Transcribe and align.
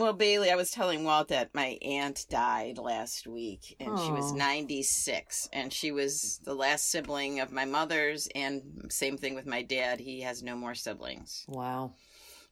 Well, 0.00 0.14
Bailey, 0.14 0.50
I 0.50 0.56
was 0.56 0.70
telling 0.70 1.04
Walt 1.04 1.28
that 1.28 1.54
my 1.54 1.76
aunt 1.82 2.24
died 2.30 2.78
last 2.78 3.26
week 3.26 3.76
and 3.78 3.98
she 3.98 4.10
was 4.10 4.32
96 4.32 5.50
and 5.52 5.70
she 5.70 5.92
was 5.92 6.40
the 6.42 6.54
last 6.54 6.90
sibling 6.90 7.38
of 7.38 7.52
my 7.52 7.66
mother's 7.66 8.26
and 8.34 8.86
same 8.88 9.18
thing 9.18 9.34
with 9.34 9.44
my 9.44 9.60
dad. 9.60 10.00
He 10.00 10.22
has 10.22 10.42
no 10.42 10.56
more 10.56 10.74
siblings. 10.74 11.44
Wow. 11.46 11.92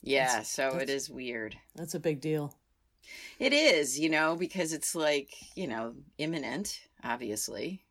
Yeah, 0.02 0.26
That's- 0.26 0.50
so 0.50 0.68
it 0.68 0.72
that's- 0.80 0.90
is 1.04 1.08
weird. 1.10 1.56
That's 1.74 1.94
a 1.94 1.98
big 2.00 2.20
deal. 2.20 2.54
It 3.38 3.54
is, 3.54 3.98
you 3.98 4.10
know, 4.10 4.36
because 4.36 4.74
it's 4.74 4.94
like, 4.94 5.32
you 5.56 5.66
know, 5.66 5.94
imminent, 6.18 6.78
obviously. 7.02 7.82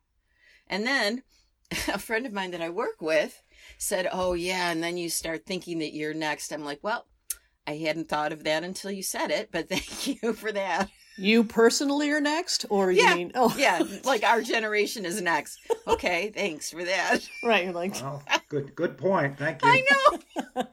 And 0.68 0.86
then 0.86 1.24
a 1.88 1.98
friend 1.98 2.26
of 2.26 2.32
mine 2.32 2.52
that 2.52 2.62
I 2.62 2.68
work 2.70 3.02
with 3.02 3.42
said, 3.76 4.08
Oh, 4.12 4.34
yeah. 4.34 4.70
And 4.70 4.84
then 4.84 4.96
you 4.96 5.10
start 5.10 5.46
thinking 5.46 5.80
that 5.80 5.94
you're 5.94 6.14
next. 6.14 6.52
I'm 6.52 6.64
like, 6.64 6.78
Well, 6.84 7.06
I 7.68 7.76
hadn't 7.76 8.08
thought 8.08 8.32
of 8.32 8.44
that 8.44 8.64
until 8.64 8.90
you 8.90 9.02
said 9.02 9.30
it, 9.30 9.50
but 9.52 9.68
thank 9.68 10.06
you 10.22 10.32
for 10.32 10.50
that. 10.52 10.88
You 11.18 11.44
personally 11.44 12.10
are 12.10 12.20
next, 12.20 12.64
or 12.70 12.90
Yeah. 12.90 13.10
you 13.10 13.16
mean? 13.16 13.32
Oh, 13.34 13.54
Yeah, 13.58 13.82
like 14.04 14.24
our 14.24 14.40
generation 14.40 15.04
is 15.04 15.20
next. 15.20 15.58
Okay, 15.86 16.30
thanks 16.34 16.70
for 16.70 16.82
that. 16.84 17.28
right. 17.44 17.64
You're 17.64 17.74
like, 17.74 17.94
Well, 17.94 18.22
good 18.48 18.74
good 18.74 18.96
point. 18.96 19.36
Thank 19.36 19.62
you. 19.62 19.68
I 19.68 19.84
know. 20.56 20.64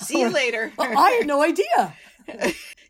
See 0.00 0.20
you 0.20 0.28
later. 0.28 0.72
Well, 0.76 0.98
I 0.98 1.12
had 1.12 1.26
no 1.26 1.42
idea. 1.42 1.94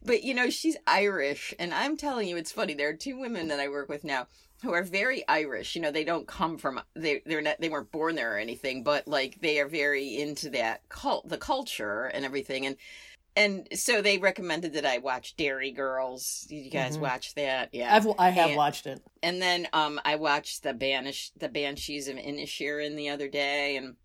But 0.05 0.25
you 0.25 0.35
know, 0.35 0.51
she's 0.51 0.77
Irish, 0.87 1.55
and 1.59 1.73
I'm 1.73 1.97
telling 1.97 2.27
you, 2.27 2.37
it's 2.37 2.51
funny. 2.53 2.75
There 2.75 2.89
are 2.89 2.95
two 2.95 3.19
women 3.21 3.49
that 3.49 3.61
I 3.61 3.69
work 3.69 3.89
with 3.89 4.03
now 4.03 4.27
who 4.63 4.73
are 4.73 4.83
very 4.83 5.27
Irish. 5.29 5.75
You 5.77 5.83
know, 5.83 5.91
they 5.91 6.05
don't 6.05 6.27
come 6.27 6.59
from 6.59 6.81
they 6.95 7.23
they're 7.27 7.43
not 7.43 7.61
they 7.61 7.69
weren't 7.69 7.93
born 7.93 8.15
there 8.15 8.35
or 8.35 8.39
anything, 8.39 8.83
but 8.83 9.07
like 9.07 9.41
they 9.41 9.61
are 9.61 9.69
very 9.69 10.19
into 10.21 10.51
that 10.51 10.89
cult 10.89 11.29
the 11.29 11.39
culture 11.39 12.07
and 12.07 12.25
everything. 12.25 12.67
And 12.67 12.77
and 13.37 13.67
so 13.75 14.03
they 14.03 14.19
recommended 14.19 14.75
that 14.75 14.85
I 14.87 14.99
watch 14.99 15.37
Derry 15.37 15.71
Girls. 15.71 16.47
You 16.51 16.71
guys 16.71 16.97
Mhm. 16.99 17.01
watch 17.01 17.35
that? 17.35 17.71
Yeah, 17.73 17.95
I've 17.95 18.07
I 18.19 18.31
have 18.31 18.49
And- 18.51 18.57
watched 18.57 18.87
it. 18.87 19.03
And 19.23 19.41
then 19.41 19.69
um 19.73 20.01
I 20.05 20.17
watched 20.17 20.63
the 20.63 20.73
Banish 20.75 21.31
the 21.37 21.49
Banshees 21.49 22.09
of 22.09 22.17
Inisherin 22.17 22.97
the 22.97 23.09
other 23.09 23.29
day 23.29 23.77
and 23.77 23.97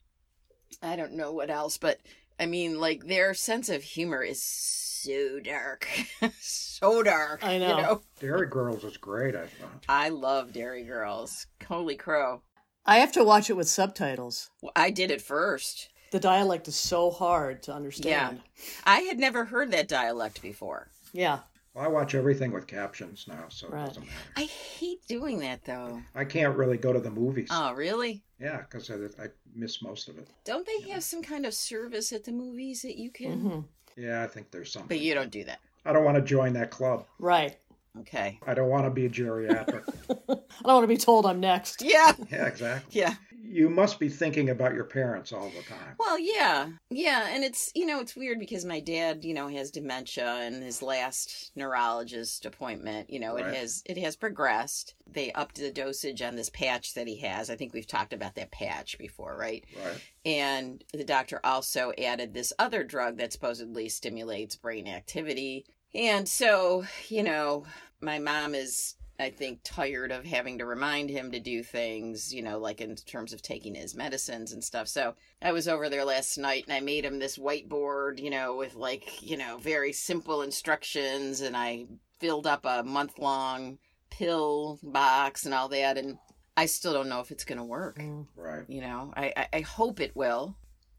I 0.82 0.96
don't 0.96 1.14
know 1.14 1.32
what 1.32 1.50
else, 1.50 1.78
but 1.78 2.00
I 2.40 2.46
mean 2.46 2.80
like 2.80 3.06
their 3.06 3.34
sense 3.34 3.70
of 3.70 3.84
humor 3.84 4.22
is 4.24 4.42
so 4.44 5.40
dark. 5.40 5.88
so 6.40 7.02
dark. 7.04 7.44
I 7.44 7.54
You 7.54 7.60
know. 7.60 7.78
know? 7.82 8.02
Derry 8.20 8.48
Girls 8.48 8.84
is 8.84 8.98
great, 8.98 9.36
I 9.36 9.48
thought. 9.48 9.84
I 9.88 10.10
love 10.10 10.54
Derry 10.54 10.84
Girls. 10.84 11.48
Holy 11.68 11.96
crow. 11.96 12.42
I 12.86 13.00
have 13.00 13.12
to 13.14 13.24
watch 13.24 13.50
it 13.50 13.58
with 13.58 13.68
subtitles. 13.68 14.50
Well, 14.62 14.72
I 14.76 14.92
did 14.92 15.12
it 15.12 15.22
first. 15.22 15.90
The 16.12 16.20
dialect 16.20 16.68
is 16.68 16.76
so 16.76 17.12
hard 17.12 17.64
to 17.64 17.74
understand. 17.74 18.42
Yeah. 18.58 18.64
I 18.86 19.00
had 19.02 19.20
never 19.20 19.46
heard 19.46 19.72
that 19.72 19.88
dialect 19.88 20.42
before. 20.42 20.88
Yeah. 21.14 21.40
Well, 21.74 21.86
I 21.86 21.90
watch 21.90 22.16
everything 22.16 22.52
with 22.52 22.66
captions 22.66 23.26
now, 23.28 23.46
so 23.50 23.68
Right. 23.70 23.84
it 23.84 23.88
doesn't 23.88 24.06
matter. 24.06 24.18
I 24.36 24.44
hate 24.44 25.06
doing 25.08 25.40
that 25.40 25.64
though. 25.66 26.02
I 26.16 26.26
can't 26.26 26.56
really 26.58 26.78
go 26.78 26.92
to 26.94 27.00
the 27.00 27.12
movies. 27.12 27.50
Oh, 27.52 27.74
really? 27.74 28.24
Yeah, 28.40 28.58
because 28.62 28.90
I, 28.90 28.96
I 29.24 29.28
miss 29.54 29.82
most 29.82 30.10
of 30.10 30.18
it. 30.18 30.28
Don't 30.46 30.66
they 30.66 30.90
have 30.92 31.04
some 31.04 31.22
kind 31.22 31.46
of 31.46 31.54
service 31.54 32.12
at 32.14 32.24
the 32.24 32.32
movies 32.32 32.82
that 32.84 32.98
you 32.98 33.12
can? 33.12 33.40
hmm 33.40 33.60
Yeah, 33.96 34.24
I 34.24 34.28
think 34.28 34.50
there's 34.52 34.72
something. 34.72 34.88
But 34.88 35.00
you 35.02 35.14
don't 35.14 35.32
do 35.32 35.44
that. 35.44 35.60
I 35.86 35.94
don't 35.94 36.04
want 36.04 36.16
to 36.16 36.22
join 36.24 36.54
that 36.54 36.72
club. 36.72 37.06
Right. 37.20 37.58
Okay. 38.00 38.40
I 38.46 38.54
don't 38.54 38.70
want 38.70 38.86
to 38.86 38.90
be 38.92 39.06
a 39.06 39.10
geriatric. 39.10 39.84
I 40.10 40.16
don't 40.28 40.46
want 40.66 40.84
to 40.84 40.88
be 40.88 40.98
told 40.98 41.26
I'm 41.26 41.40
next. 41.40 41.82
Yeah. 41.82 42.14
yeah, 42.32 42.46
exactly. 42.46 43.00
Yeah. 43.00 43.16
You 43.50 43.70
must 43.70 44.00
be 44.00 44.10
thinking 44.10 44.50
about 44.50 44.74
your 44.74 44.84
parents 44.84 45.32
all 45.32 45.50
the 45.50 45.64
time. 45.64 45.96
Well, 45.98 46.20
yeah. 46.20 46.68
Yeah. 46.90 47.28
And 47.30 47.44
it's, 47.44 47.72
you 47.76 47.86
know, 47.86 48.02
it's 48.02 48.16
weird 48.16 48.40
because 48.40 48.66
my 48.66 48.80
dad, 48.82 49.24
you 49.24 49.34
know, 49.34 49.48
has 49.48 49.72
dementia 49.72 50.28
and 50.28 50.62
his 50.62 50.82
last 50.82 51.52
neurologist 51.56 52.46
appointment, 52.46 53.10
you 53.10 53.20
know, 53.20 53.36
Right. 53.36 53.48
it 53.48 53.56
has, 53.56 53.84
it 53.86 53.98
has 54.00 54.16
progressed. 54.18 54.96
They 55.10 55.32
upped 55.32 55.56
the 55.56 55.72
dosage 55.72 56.22
on 56.22 56.36
this 56.36 56.50
patch 56.50 56.94
that 56.96 57.08
he 57.08 57.18
has. 57.20 57.50
I 57.50 57.56
think 57.56 57.74
we've 57.74 57.88
talked 57.88 58.12
about 58.14 58.36
that 58.36 58.52
patch 58.52 58.98
before, 58.98 59.38
right? 59.38 59.64
Right. 59.84 60.02
And 60.26 60.84
the 60.94 61.06
doctor 61.06 61.40
also 61.44 61.94
added 61.98 62.34
this 62.34 62.52
other 62.60 62.84
drug 62.84 63.18
that 63.18 63.32
supposedly 63.32 63.88
stimulates 63.88 64.58
brain 64.58 64.88
activity. 64.88 65.66
And 65.96 66.28
so, 66.28 66.84
you 67.08 67.24
know, 67.24 67.66
my 68.02 68.20
mom 68.20 68.54
is, 68.54 68.96
I 69.20 69.30
think, 69.32 69.62
tired 69.64 70.12
of 70.12 70.26
having 70.26 70.60
to 70.60 70.66
remind 70.66 71.10
him 71.10 71.32
to 71.32 71.40
do 71.40 71.64
things, 71.64 72.34
you 72.34 72.44
know, 72.44 72.60
like 72.60 72.82
in 72.82 72.96
terms 72.96 73.34
of 73.34 73.42
taking 73.42 73.74
his 73.76 73.96
medicines 73.96 74.52
and 74.52 74.64
stuff. 74.64 74.88
So 74.88 75.16
I 75.42 75.52
was 75.52 75.68
over 75.68 75.90
there 75.90 76.06
last 76.06 76.38
night 76.38 76.66
and 76.68 76.74
I 76.74 76.80
made 76.82 77.04
him 77.06 77.18
this 77.20 77.38
whiteboard, 77.38 78.20
you 78.22 78.30
know, 78.30 78.56
with 78.56 78.76
like, 78.76 79.22
you 79.22 79.38
know, 79.38 79.58
very 79.58 79.92
simple 79.94 80.42
instructions. 80.44 81.42
And 81.42 81.58
I 81.58 81.88
filled 82.20 82.46
up 82.48 82.66
a 82.66 82.84
month 82.84 83.18
long 83.18 83.80
pill 84.10 84.80
box 84.84 85.46
and 85.46 85.54
all 85.54 85.70
that. 85.70 85.98
And 85.98 86.18
I 86.56 86.66
still 86.66 86.94
don't 86.94 87.10
know 87.10 87.20
if 87.20 87.32
it's 87.32 87.46
going 87.46 87.60
to 87.60 87.64
work 87.64 88.00
Mm. 88.00 88.26
Right. 88.36 88.64
you 88.68 88.82
know 88.82 89.14
I, 89.16 89.32
I 89.38 89.48
i 89.54 89.62
hope 89.62 90.00
it 90.00 90.16
will 90.16 90.56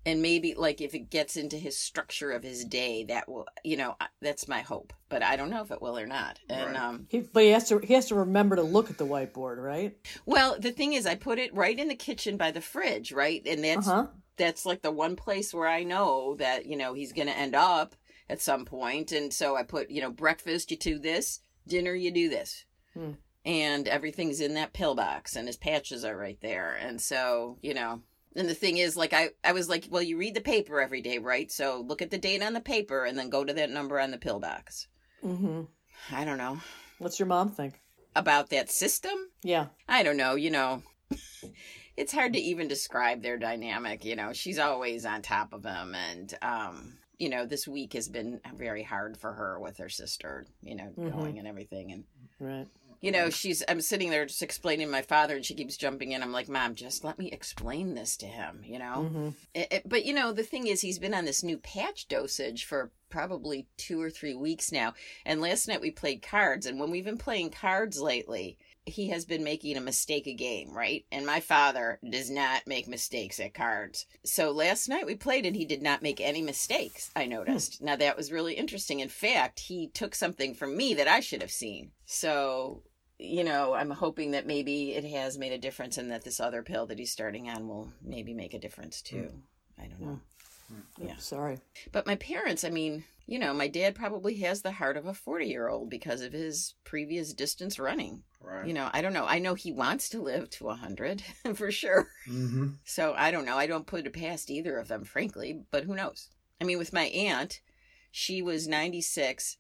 and 0.09 0.23
maybe 0.23 0.55
like 0.55 0.81
if 0.81 0.95
it 0.95 1.11
gets 1.11 1.37
into 1.37 1.57
his 1.57 1.77
structure 1.77 2.31
of 2.33 2.43
his 2.43 2.65
day 2.65 3.05
that 3.05 3.29
will 3.29 3.47
you 3.65 3.77
know 3.77 3.97
that's 4.23 4.49
my 4.49 4.61
hope 4.61 4.93
but 5.09 5.23
i 5.23 5.37
don't 5.37 5.51
know 5.51 5.63
if 5.63 5.71
it 5.71 5.83
will 5.83 5.99
or 5.99 6.07
not 6.07 6.39
and 6.49 6.73
Right. 6.73 6.77
um 6.77 7.07
He, 7.11 7.21
but 7.21 7.43
he 7.43 7.51
has 7.51 7.69
to 7.69 7.79
he 7.79 7.95
has 7.95 8.07
to 8.07 8.15
remember 8.15 8.57
to 8.57 8.63
look 8.63 8.91
at 8.91 8.99
the 8.99 9.07
whiteboard, 9.07 9.59
right? 9.63 9.97
well 10.27 10.57
the 10.59 10.73
thing 10.73 10.93
is 10.95 11.07
i 11.07 11.15
put 11.15 11.39
it 11.39 11.55
right 11.55 11.79
in 11.79 11.89
the 11.89 11.95
kitchen 11.95 12.37
by 12.37 12.51
the 12.51 12.61
fridge 12.61 13.13
right 13.13 13.43
and 13.47 13.63
that's 13.65 13.87
huh. 13.87 14.07
that's 14.37 14.65
like 14.67 14.83
the 14.83 14.91
one 14.91 15.17
place 15.17 15.53
where 15.53 15.69
i 15.69 15.83
know 15.83 16.35
that 16.37 16.67
you 16.67 16.77
know 16.77 16.95
he's 16.95 17.13
gonna 17.13 17.31
end 17.33 17.55
up 17.55 17.95
at 18.31 18.41
some 18.41 18.65
point 18.65 19.13
and 19.13 19.33
so 19.33 19.57
i 19.57 19.63
put 19.63 19.91
you 19.91 20.01
know 20.01 20.11
breakfast 20.11 20.71
you 20.71 20.77
do 20.77 20.99
this 20.99 21.41
dinner 21.67 21.95
you 21.95 22.11
do 22.11 22.29
this 22.29 22.65
Hmm. 22.95 23.13
and 23.45 23.87
everything's 23.89 24.41
in 24.41 24.55
that 24.55 24.73
pillbox 24.73 25.37
and 25.37 25.47
his 25.47 25.57
patches 25.59 26.05
are 26.05 26.17
right 26.17 26.39
there 26.41 26.75
and 26.81 27.01
so 27.01 27.59
you 27.63 27.75
know 27.75 28.01
and 28.37 28.49
the 28.49 28.55
thing 28.55 28.79
is 28.79 28.97
like 28.97 29.13
i 29.13 29.29
i 29.45 29.53
was 29.53 29.69
like 29.69 29.87
well 29.91 30.03
you 30.03 30.17
read 30.19 30.35
the 30.35 30.41
paper 30.41 30.81
every 30.81 31.01
day 31.01 31.19
right 31.19 31.51
so 31.51 31.85
look 31.87 32.03
at 32.03 32.11
the 32.11 32.19
date 32.19 32.43
on 32.43 32.53
the 32.53 32.61
paper 32.61 33.05
and 33.05 33.19
then 33.19 33.31
go 33.31 33.45
to 33.45 33.53
that 33.53 33.71
number 33.71 33.99
on 34.01 34.11
the 34.11 34.19
pill 34.19 34.39
box 34.41 34.87
hmm 35.23 35.63
i 36.13 36.25
don't 36.25 36.39
know 36.39 36.59
What's 36.99 37.19
your 37.19 37.27
mom 37.27 37.51
think? 37.51 37.81
about 38.17 38.51
that 38.51 38.71
system 38.71 39.31
Yeah. 39.43 39.67
I 39.89 40.03
don't 40.03 40.17
know, 40.17 40.35
you 40.35 40.51
know. 40.51 40.83
It's 41.97 42.13
hard 42.13 42.35
to 42.35 42.39
even 42.39 42.69
describe 42.69 43.23
their 43.23 43.39
dynamic, 43.39 44.05
you 44.05 44.15
know. 44.15 44.33
She's 44.33 44.61
always 44.61 45.05
on 45.05 45.21
top 45.21 45.53
of 45.53 45.65
him 45.65 45.95
and 45.97 46.33
um 46.43 46.99
you 47.19 47.29
know, 47.29 47.45
this 47.47 47.67
week 47.67 47.95
has 47.95 48.09
been 48.09 48.41
very 48.55 48.85
hard 48.85 49.17
for 49.17 49.33
her 49.33 49.59
with 49.59 49.79
her 49.79 49.89
sister, 49.89 50.47
you 50.63 50.77
know, 50.77 50.93
Mhm. 50.97 51.11
going 51.11 51.39
and 51.41 51.49
everything 51.49 51.91
and 51.93 52.05
Right. 52.39 52.69
You 53.01 53.13
know, 53.13 53.31
she's 53.31 53.63
I'm 53.69 53.81
sitting 53.81 54.11
there 54.11 54.27
just 54.27 54.43
explaining 54.43 54.87
to 54.87 54.91
my 54.93 55.03
father 55.03 55.37
and 55.37 55.45
she 55.45 55.55
keeps 55.55 55.77
jumping 55.77 56.13
in. 56.13 56.23
I'm 56.23 56.33
like, 56.33 56.49
"Mom, 56.49 56.75
just 56.75 57.05
let 57.05 57.19
me 57.19 57.31
explain 57.31 57.95
this 57.95 58.17
to 58.19 58.27
him," 58.27 58.63
you 58.65 58.79
know? 58.79 59.05
hmm 59.05 59.29
It- 59.55 59.73
it- 59.73 59.89
but 59.89 60.05
you 60.05 60.13
know 60.15 60.33
the 60.33 60.43
thing 60.45 60.67
is 60.67 60.81
he's 60.81 60.99
been 60.99 61.15
on 61.15 61.25
this 61.25 61.43
new 61.43 61.59
patch 61.59 62.09
dosage 62.09 62.65
for 62.65 62.91
probably 63.09 63.67
two 63.79 64.01
or 64.03 64.11
three 64.11 64.35
weeks 64.35 64.71
now. 64.71 64.93
And 65.25 65.41
last 65.41 65.67
night 65.67 65.81
we 65.81 65.91
played 65.91 66.21
cards. 66.21 66.67
And 66.67 66.79
when 66.79 66.91
we've 66.91 67.05
been 67.07 67.17
playing 67.19 67.51
cards 67.51 68.01
lately 68.01 68.59
he 68.85 69.09
has 69.09 69.27
been 69.27 69.45
making 69.45 69.77
a 69.77 69.81
mistake 69.83 70.27
a 70.27 70.33
game 70.33 70.73
right? 70.73 71.05
And 71.13 71.27
my 71.27 71.41
father 71.41 71.99
does 72.11 72.31
not 72.31 72.67
make 72.67 72.89
mistakes 72.89 73.39
at 73.39 73.53
cards. 73.53 74.07
So 74.25 74.51
last 74.51 74.89
night 74.89 75.05
we 75.07 75.15
played 75.15 75.45
and 75.45 75.55
he 75.55 75.67
did 75.67 75.83
not 75.83 76.01
make 76.03 76.21
any 76.23 76.41
mistakes 76.43 77.11
i 77.15 77.27
noticed. 77.27 77.83
Now 77.83 77.97
that 77.97 78.17
was 78.17 78.33
really 78.33 78.55
interesting. 78.55 79.01
In 79.01 79.09
fact 79.11 79.61
he 79.61 79.89
took 79.89 80.15
something 80.15 80.55
from 80.55 80.77
me 80.77 80.95
that 80.95 81.09
i 81.09 81.21
should 81.21 81.43
have 81.43 81.51
seen. 81.51 81.93
So 82.07 82.83
you 83.19 83.45
know, 83.45 83.75
I'm 83.75 83.91
hoping 83.91 84.33
that 84.33 84.47
maybe 84.47 84.93
it 84.95 85.05
has 85.05 85.39
made 85.39 85.53
a 85.53 85.59
difference 85.59 85.99
and 85.99 86.11
that 86.11 86.25
this 86.25 86.41
other 86.41 86.63
pill 86.63 86.87
that 86.87 86.99
he's 86.99 87.13
starting 87.13 87.49
on 87.49 87.69
will 87.69 87.93
maybe 88.03 88.33
make 88.33 88.55
a 88.55 88.59
difference 88.59 89.03
hmm. 89.09 89.17
too. 89.17 89.33
I 89.79 89.87
don't 89.87 89.99
hmm. 89.99 90.07
know. 90.07 90.21
Hmm. 90.69 91.07
Yeah. 91.07 91.17
Sorry. 91.17 91.59
But 91.93 92.07
my 92.07 92.17
parents, 92.17 92.65
I 92.65 92.71
mean, 92.71 93.05
you 93.27 93.39
know, 93.39 93.53
my 93.53 93.69
dad 93.69 93.95
probably 93.95 94.37
has 94.39 94.63
the 94.63 94.73
heart 94.73 94.97
of 94.97 95.07
a 95.07 95.15
40 95.15 95.47
year 95.47 95.69
old 95.69 95.91
because 95.91 96.23
of 96.23 96.33
his 96.33 96.75
previous 96.85 97.33
distance 97.33 97.79
running. 97.79 98.23
Right. 98.41 98.67
You 98.67 98.73
know, 98.73 98.89
I 98.93 99.03
don't 99.03 99.13
know. 99.13 99.27
I 99.27 99.39
know 99.39 99.55
he 99.55 99.73
wants 99.73 100.09
to 100.11 100.23
live 100.23 100.49
to 100.51 100.65
100 100.65 101.23
for 101.55 101.71
sure. 101.71 102.09
Mm-hmm. 102.29 102.69
So 102.85 103.15
I 103.17 103.31
don't 103.31 103.45
know. 103.45 103.57
I 103.59 103.67
don't 103.67 103.87
put 103.87 104.07
it 104.07 104.13
past 104.13 104.51
either 104.51 104.79
of 104.79 104.89
them, 104.89 105.05
frankly, 105.05 105.63
but 105.71 105.85
who 105.85 105.95
knows? 105.95 106.29
I 106.61 106.65
mean, 106.65 106.79
with 106.79 106.93
my 106.93 107.05
aunt, 107.05 107.61
she 108.11 108.43
was 108.43 108.67
96, 108.67 109.59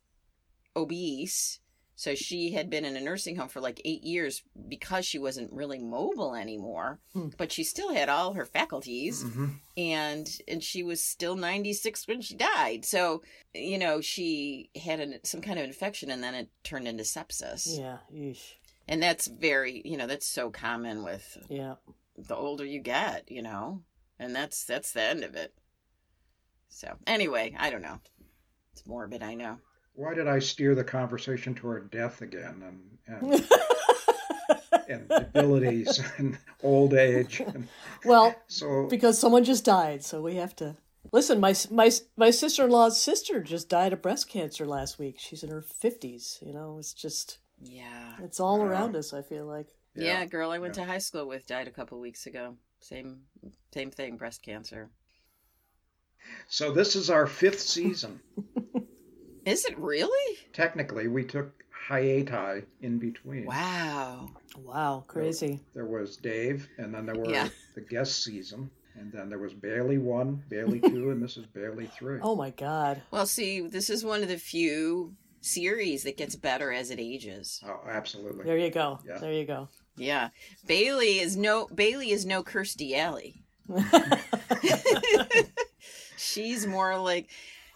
obese. 0.74 1.60
So 2.00 2.14
she 2.14 2.52
had 2.52 2.70
been 2.70 2.84
in 2.84 2.96
a 2.96 3.00
nursing 3.00 3.34
home 3.34 3.48
for 3.48 3.60
like 3.60 3.80
eight 3.84 4.04
years 4.04 4.44
because 4.68 5.04
she 5.04 5.18
wasn't 5.18 5.52
really 5.52 5.80
mobile 5.80 6.36
anymore, 6.36 7.00
Hmm. 7.12 7.30
but 7.36 7.50
she 7.50 7.64
still 7.64 7.92
had 7.92 8.08
all 8.08 8.34
her 8.34 8.44
faculties 8.44 9.22
hmm 9.24 9.46
and 9.76 10.28
and 10.46 10.62
she 10.62 10.84
was 10.84 11.00
still 11.02 11.34
96 11.34 12.06
when 12.06 12.20
she 12.22 12.34
died. 12.36 12.84
So, 12.84 13.22
you 13.52 13.78
know, 13.78 14.00
she 14.00 14.70
had 14.80 15.00
an, 15.00 15.18
some 15.24 15.40
kind 15.40 15.58
of 15.58 15.64
infection 15.64 16.08
and 16.12 16.22
then 16.22 16.36
it 16.36 16.50
turned 16.62 16.86
into 16.86 17.02
sepsis. 17.02 17.76
Yeah. 17.76 17.98
Yeesh. 18.14 18.54
And 18.86 19.02
that's 19.02 19.26
very, 19.26 19.82
you 19.84 19.96
know, 19.96 20.06
that's 20.06 20.26
so 20.26 20.50
common 20.50 21.02
with 21.02 21.36
Yeah. 21.50 21.74
the 22.16 22.36
older 22.36 22.64
you 22.64 22.78
get, 22.80 23.28
you 23.28 23.42
know, 23.42 23.82
and 24.20 24.36
that's 24.36 24.64
that's 24.64 24.92
the 24.92 25.02
end 25.02 25.24
of 25.24 25.34
it. 25.34 25.52
So 26.68 26.96
anyway, 27.08 27.56
I 27.58 27.70
don't 27.70 27.82
know. 27.82 27.98
It's 28.72 28.86
morbid, 28.86 29.22
I 29.24 29.34
know. 29.34 29.58
Why 29.98 30.14
did 30.14 30.28
I 30.28 30.38
steer 30.38 30.76
the 30.76 30.84
conversation 30.84 31.56
toward 31.56 31.90
death 31.90 32.22
again 32.22 32.62
and 32.64 33.20
and, 33.32 33.48
and 34.88 35.10
abilities 35.10 36.00
and 36.18 36.38
old 36.62 36.94
age? 36.94 37.40
And 37.40 37.66
Well, 38.04 38.36
so 38.46 38.86
because 38.88 39.18
someone 39.18 39.42
just 39.42 39.64
died, 39.64 40.04
so 40.04 40.22
we 40.22 40.36
have 40.36 40.54
to 40.56 40.76
listen. 41.12 41.40
My 41.40 41.52
my 41.72 41.90
my 42.16 42.30
sister 42.30 42.64
in 42.64 42.70
law's 42.70 43.02
sister 43.02 43.42
just 43.42 43.68
died 43.68 43.92
of 43.92 44.00
breast 44.00 44.28
cancer 44.28 44.64
last 44.66 45.00
week. 45.00 45.16
She's 45.18 45.42
in 45.42 45.50
her 45.50 45.62
fifties. 45.62 46.38
You 46.46 46.52
know, 46.52 46.76
it's 46.78 46.94
just 46.94 47.38
Yeah. 47.60 48.14
it's 48.22 48.38
all 48.38 48.62
around 48.62 48.94
us. 48.94 49.12
I 49.12 49.22
feel 49.22 49.46
like. 49.46 49.66
Yeah, 49.96 50.24
girl 50.26 50.52
I 50.52 50.58
went 50.58 50.74
to 50.74 50.84
high 50.84 50.98
school 50.98 51.26
with 51.26 51.44
died 51.44 51.66
a 51.66 51.72
couple 51.72 51.98
weeks 51.98 52.26
ago. 52.26 52.54
Same 52.80 53.22
same 53.74 53.90
thing, 53.90 54.16
breast 54.16 54.44
cancer. 54.44 54.90
so 56.46 56.70
this 56.70 56.94
is 56.94 57.10
our 57.10 57.26
fifth 57.26 57.58
season. 57.58 58.20
Is 59.48 59.64
it 59.64 59.78
really? 59.78 60.36
Technically, 60.52 61.08
we 61.08 61.24
took 61.24 61.52
hiati 61.88 62.64
in 62.82 62.98
between. 62.98 63.46
Wow. 63.46 64.28
Wow, 64.58 65.04
crazy. 65.08 65.60
There 65.74 65.86
was 65.86 66.16
Dave, 66.16 66.68
and 66.78 66.94
then 66.94 67.06
there 67.06 67.14
were 67.14 67.30
Yeah. 67.30 67.48
the 67.74 67.80
guest 67.80 68.22
season, 68.24 68.70
and 68.94 69.10
then 69.12 69.28
there 69.30 69.38
was 69.38 69.54
Bailey 69.54 69.98
one, 69.98 70.42
Bailey 70.50 70.80
two, 70.90 71.10
and 71.10 71.22
this 71.22 71.36
is 71.36 71.46
Bailey 71.46 71.86
three. 71.98 72.18
Oh 72.22 72.36
my 72.36 72.50
God. 72.50 73.00
Well, 73.10 73.26
see, 73.26 73.60
this 73.62 73.88
is 73.88 74.04
one 74.04 74.22
of 74.22 74.28
the 74.28 74.38
few 74.38 75.14
series 75.40 76.02
that 76.02 76.16
gets 76.18 76.36
better 76.36 76.70
as 76.72 76.90
it 76.90 76.98
ages. 77.00 77.62
Oh, 77.66 77.80
absolutely. 77.88 78.44
There 78.44 78.58
you 78.58 78.70
go. 78.70 78.98
Yeah. 79.06 79.18
There 79.18 79.32
you 79.32 79.46
go. 79.46 79.68
Yeah. 79.96 80.28
Bailey 80.66 81.20
is 81.20 81.36
no 81.36 81.68
Bailey 81.74 82.10
is 82.10 82.26
no 82.26 82.42
Kirstie 82.42 82.96
Alley. 82.98 83.42
She's 86.16 86.66
more 86.66 86.98
like 86.98 87.28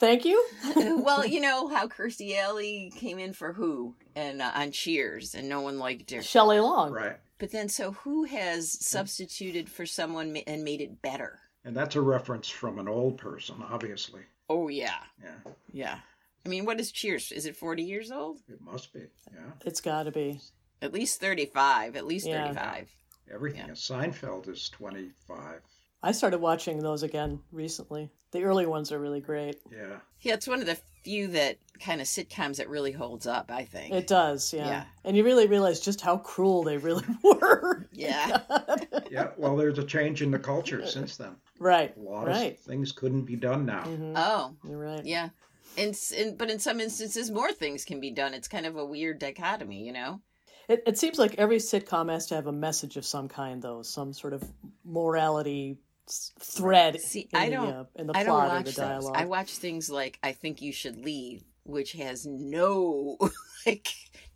Thank 0.02 0.24
you. 0.24 0.44
well, 1.04 1.24
you 1.34 1.40
know 1.40 1.68
how 1.68 1.86
Kirstie 1.86 2.36
Alley 2.36 2.92
came 2.96 3.20
in 3.20 3.32
for 3.32 3.52
who 3.52 3.94
and 4.16 4.42
uh, 4.42 4.50
on 4.52 4.72
Cheers, 4.72 5.36
and 5.36 5.48
no 5.48 5.60
one 5.60 5.78
liked 5.78 6.10
her. 6.10 6.20
Shelley 6.22 6.58
Long. 6.58 6.90
Right. 6.90 7.18
But 7.38 7.52
then, 7.52 7.68
so 7.68 7.92
who 7.92 8.24
has 8.24 8.84
substituted 8.84 9.70
for 9.70 9.86
someone 9.86 10.36
and 10.48 10.64
made 10.64 10.80
it 10.80 11.00
better? 11.02 11.38
And 11.64 11.76
that's 11.76 11.94
a 11.94 12.00
reference 12.00 12.48
from 12.48 12.80
an 12.80 12.88
old 12.88 13.16
person, 13.16 13.54
obviously. 13.70 14.22
Oh 14.50 14.66
yeah, 14.66 14.98
Yeah, 15.22 15.52
yeah. 15.72 15.98
I 16.44 16.48
mean, 16.48 16.64
what 16.64 16.80
is 16.80 16.90
Cheers? 16.90 17.30
Is 17.30 17.46
it 17.46 17.54
forty 17.54 17.84
years 17.84 18.10
old? 18.10 18.38
it 18.48 18.60
must 18.60 18.92
be. 18.92 19.06
Yeah. 19.32 19.52
It's 19.64 19.80
got 19.80 20.02
to 20.02 20.10
be. 20.10 20.40
At 20.82 20.92
least 20.92 21.20
thirty-five. 21.20 21.94
At 21.94 22.06
least 22.06 22.26
Yeah. 22.26 22.48
thirty-five. 22.48 22.88
Everything. 23.32 23.66
Yeah. 23.68 23.74
Seinfeld 23.74 24.48
is 24.48 24.68
25. 24.70 25.60
I 26.02 26.12
started 26.12 26.38
watching 26.38 26.78
those 26.80 27.02
again 27.02 27.40
recently. 27.52 28.10
The 28.32 28.42
early 28.44 28.66
ones 28.66 28.90
are 28.92 28.98
really 28.98 29.20
great. 29.20 29.56
Yeah. 29.70 29.96
Yeah, 30.20 30.34
it's 30.34 30.48
one 30.48 30.60
of 30.60 30.66
the 30.66 30.78
few 31.04 31.28
that 31.28 31.58
kind 31.80 32.00
of 32.00 32.06
sitcoms 32.06 32.56
that 32.56 32.68
really 32.68 32.92
holds 32.92 33.26
up. 33.26 33.50
I 33.50 33.64
think. 33.64 33.92
It 33.94 34.06
does, 34.06 34.52
yeah. 34.52 34.66
Yeah. 34.66 34.84
And 35.04 35.16
you 35.16 35.24
really 35.24 35.46
realize 35.46 35.80
just 35.80 36.00
how 36.00 36.16
cruel 36.16 36.62
they 36.62 36.78
really 36.78 37.04
were. 37.22 37.86
yeah. 37.92 38.40
Yeah. 39.10 39.28
Well, 39.36 39.56
there's 39.56 39.78
a 39.78 39.84
change 39.84 40.22
in 40.22 40.30
the 40.30 40.38
culture 40.38 40.86
since 40.86 41.18
then. 41.18 41.36
right. 41.58 41.94
A 41.96 42.00
lot 42.00 42.26
Right. 42.28 42.52
of 42.54 42.58
things 42.60 42.92
couldn't 42.92 43.24
be 43.26 43.36
done 43.36 43.66
now. 43.66 43.84
Mhm. 43.84 44.14
Oh, 44.16 44.56
You're 44.66 44.78
right. 44.78 45.04
yeah. 45.04 45.28
And, 45.76 45.94
and 46.16 46.38
but 46.38 46.50
in 46.50 46.58
some 46.58 46.80
instances, 46.80 47.30
more 47.30 47.52
things 47.52 47.84
can 47.84 48.00
be 48.00 48.10
done. 48.10 48.32
It's 48.32 48.48
kind 48.48 48.64
of 48.64 48.76
a 48.76 48.86
weird 48.86 49.18
dichotomy, 49.18 49.84
you 49.84 49.92
know. 49.92 50.20
It, 50.66 50.82
it 50.86 50.96
seems 50.96 51.18
like 51.18 51.34
every 51.34 51.58
sitcom 51.58 52.10
has 52.10 52.26
to 52.28 52.34
have 52.36 52.46
a 52.46 52.52
message 52.52 52.96
of 52.96 53.04
some 53.04 53.28
kind, 53.28 53.60
though, 53.60 53.82
some 53.82 54.14
sort 54.14 54.32
of 54.32 54.42
morality 54.84 55.72
s- 55.72 55.78
thread 56.08 57.00
See, 57.00 57.28
in, 57.32 57.38
I 57.38 57.48
don't- 57.50 57.68
uh, 57.72 57.84
in 57.96 58.06
the 58.08 58.16
I 58.16 58.22
don't 58.24 58.32
plot 58.34 58.46
or 58.50 58.54
watch 58.56 58.74
the 58.74 58.80
those. 58.82 59.10
I 59.14 59.24
watch 59.24 59.52
things 59.52 59.88
like 59.90 60.18
I 60.22 60.32
think 60.32 60.60
you 60.62 60.72
should 60.72 61.04
leave, 61.04 61.44
which 61.64 61.92
has 61.92 62.26
no 62.26 63.18
like. 63.66 63.88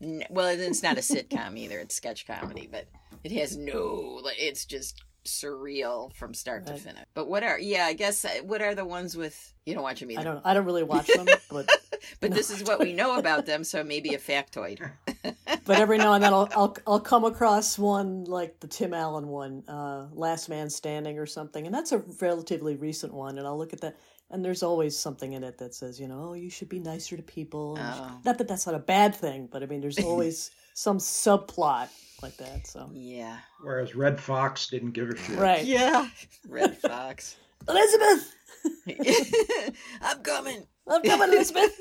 N- 0.03 0.25
well, 0.31 0.47
it's 0.49 0.83
not 0.83 0.99
a 0.99 1.01
sitcom 1.01 1.57
either; 1.59 1.79
it's 1.79 1.95
sketch 1.95 2.27
comedy, 2.27 2.69
but 2.71 2.87
it 3.25 3.33
has 3.33 3.57
no. 3.57 4.21
like 4.23 4.37
It's 4.39 4.65
just 4.67 5.03
surreal 5.25 6.13
from 6.15 6.33
start 6.35 6.65
Right. 6.67 6.77
to 6.77 6.81
finish. 6.83 7.03
But 7.15 7.27
what 7.29 7.43
are 7.43 7.59
yeah? 7.59 7.87
I 7.87 7.95
guess 7.95 8.25
uh, 8.25 8.29
what 8.45 8.63
are 8.63 8.75
the 8.75 8.85
ones 8.85 9.17
with 9.17 9.55
you 9.65 9.75
don't 9.75 9.83
watch 9.83 10.01
them 10.01 10.11
either. 10.11 10.21
I 10.21 10.25
don't. 10.25 10.41
I 10.47 10.55
don't 10.55 10.67
really 10.67 10.83
watch 10.85 11.07
them, 11.15 11.27
but 11.51 11.69
but 12.21 12.31
this 12.31 12.51
is 12.51 12.63
what 12.63 12.79
we 12.79 12.93
know 12.93 13.19
about 13.19 13.47
them, 13.47 13.65
so 13.65 13.83
maybe 13.83 14.15
a 14.15 14.19
factoid. 14.19 14.89
but 15.65 15.79
every 15.79 15.99
now 15.99 16.13
and 16.15 16.23
then 16.25 16.33
I'll, 16.33 16.49
I'll 16.57 16.77
I'll 16.87 17.01
come 17.01 17.25
across 17.25 17.79
one 17.79 18.25
like 18.25 18.61
the 18.61 18.67
Tim 18.69 18.93
Allen 18.95 19.29
one, 19.29 19.63
uh, 19.69 20.09
Last 20.13 20.49
Man 20.49 20.71
Standing 20.71 21.19
or 21.19 21.27
something, 21.27 21.67
and 21.67 21.75
that's 21.75 21.93
a 21.93 21.99
relatively 22.21 22.77
recent 22.77 23.13
one. 23.15 23.39
And 23.39 23.47
I'll 23.47 23.59
look 23.59 23.73
at 23.73 23.81
that, 23.83 23.97
and 24.31 24.45
there's 24.45 24.63
always 24.63 24.97
something 24.99 25.33
in 25.33 25.45
it 25.45 25.59
that 25.59 25.75
says, 25.75 26.01
you 26.01 26.09
know, 26.09 26.29
oh, 26.31 26.35
you 26.35 26.51
should 26.51 26.69
be 26.69 26.81
nicer 26.81 27.17
to 27.17 27.23
people. 27.23 27.77
and 27.77 27.95
you 27.97 28.03
Oh. 28.03 28.21
Not 28.25 28.39
that 28.39 28.49
that's 28.49 28.67
not 28.67 28.75
a 28.75 28.81
bad 28.81 29.15
thing, 29.15 29.49
but 29.51 29.63
I 29.63 29.67
mean, 29.67 29.81
there's 29.81 29.99
always 29.99 30.51
some 30.75 30.99
subplot 30.99 31.89
like 32.23 32.37
that. 32.39 32.67
So 32.67 32.91
Yeah. 32.93 33.39
Whereas 33.63 33.95
Redd 33.95 34.21
Foxx 34.21 34.69
didn't 34.69 34.93
give 34.93 35.11
a 35.11 35.17
shit. 35.17 35.39
right, 35.39 35.65
Yeah. 35.65 36.09
Redd 36.49 36.77
Foxx. 36.79 37.37
Elizabeth, 37.69 38.33
I'm 40.03 40.23
coming. 40.23 40.67
I'm 40.89 41.03
coming, 41.03 41.29
Elizabeth. 41.33 41.77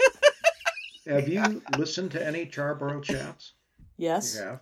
Have 1.08 1.28
you 1.28 1.62
listened 1.78 2.12
to 2.12 2.26
any 2.26 2.50
Charborough 2.50 3.02
chats? 3.02 3.54
yes, 3.98 4.36
You 4.36 4.44
have? 4.44 4.60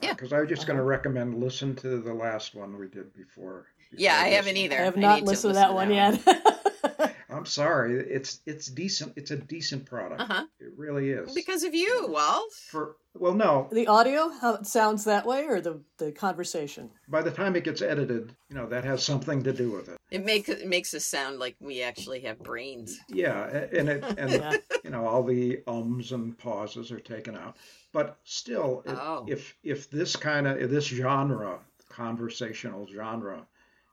Yeah. 0.00 0.12
Because 0.12 0.32
I 0.32 0.40
was 0.40 0.48
just 0.48 0.66
going 0.66 0.76
to 0.76 0.84
recommend 0.84 1.40
listen 1.40 1.74
to 1.76 2.00
the 2.00 2.12
last 2.12 2.54
one 2.54 2.78
we 2.78 2.86
did 2.88 3.14
before. 3.14 3.66
Yeah, 3.96 4.14
I 4.16 4.28
haven't 4.28 4.54
one. 4.54 4.56
either. 4.58 4.78
I 4.78 4.84
have 4.84 4.96
not 4.96 5.14
need 5.16 5.20
to 5.20 5.26
listened 5.26 5.54
to 5.54 5.60
listen 5.60 5.68
that 5.68 5.74
one 5.74 5.88
that 5.88 6.26
yet. 6.26 7.14
I'm 7.30 7.46
sorry. 7.46 7.94
It's 7.98 8.40
it's 8.46 8.66
decent. 8.68 9.12
It's 9.16 9.30
a 9.30 9.36
decent 9.36 9.84
product. 9.86 10.20
Uh 10.20 10.26
huh. 10.26 10.46
It 10.60 10.72
really 10.76 11.10
is. 11.10 11.34
Because 11.34 11.64
of 11.64 11.74
you, 11.74 12.06
Walt. 12.08 12.52
For 12.52 12.96
well, 13.14 13.34
no. 13.34 13.68
the 13.72 13.86
audio, 13.86 14.30
how 14.40 14.54
it 14.54 14.66
sounds 14.66 15.04
that 15.04 15.26
way, 15.26 15.46
or 15.46 15.60
the 15.60 15.80
the 15.98 16.12
conversation. 16.12 16.90
By 17.08 17.22
the 17.22 17.30
time 17.30 17.56
it 17.56 17.64
gets 17.64 17.82
edited, 17.82 18.34
you 18.48 18.56
know 18.56 18.66
that 18.66 18.84
has 18.84 19.02
something 19.02 19.42
to 19.42 19.52
do 19.52 19.70
with 19.72 19.88
it. 19.88 19.98
It 20.10 20.24
makes 20.24 20.48
it 20.48 20.66
makes 20.66 20.94
us 20.94 21.04
sound 21.04 21.38
like 21.38 21.56
we 21.60 21.82
actually 21.82 22.20
have 22.20 22.38
brains. 22.38 22.98
Yeah, 23.08 23.44
and 23.72 23.88
it 23.88 24.04
and 24.18 24.30
Yeah. 24.30 24.56
You 24.86 24.92
know 24.92 25.04
all 25.04 25.22
the 25.24 25.60
ums 25.66 26.12
and 26.12 26.38
pauses 26.38 26.92
are 26.92 27.00
taken 27.00 27.36
out. 27.36 27.56
But 27.92 28.16
still, 28.24 28.82
if- 28.86 28.98
Oh. 28.98 29.24
if 29.28 29.56
if 29.64 29.90
this 29.90 30.14
kind 30.16 30.46
of 30.46 30.70
this 30.70 30.84
genre, 30.86 31.58
conversational 31.88 32.86
genre, 32.86 33.46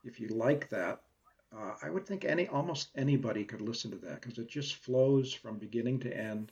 if 0.06 0.19
you 0.19 0.28
like 0.28 0.69
that, 0.69 1.01
uh, 1.51 1.74
I 1.81 1.90
would 1.90 2.06
think 2.06 2.25
any 2.25 2.48
almost 2.48 2.90
anybody 2.95 3.44
could 3.44 3.62
listen 3.62 3.90
to 3.92 3.98
that 4.06 4.22
because 4.22 4.38
it 4.38 4.48
just 4.48 4.75
flows 4.75 5.34
from 5.34 5.57
beginning 5.57 6.00
to 6.01 6.16
end, 6.16 6.51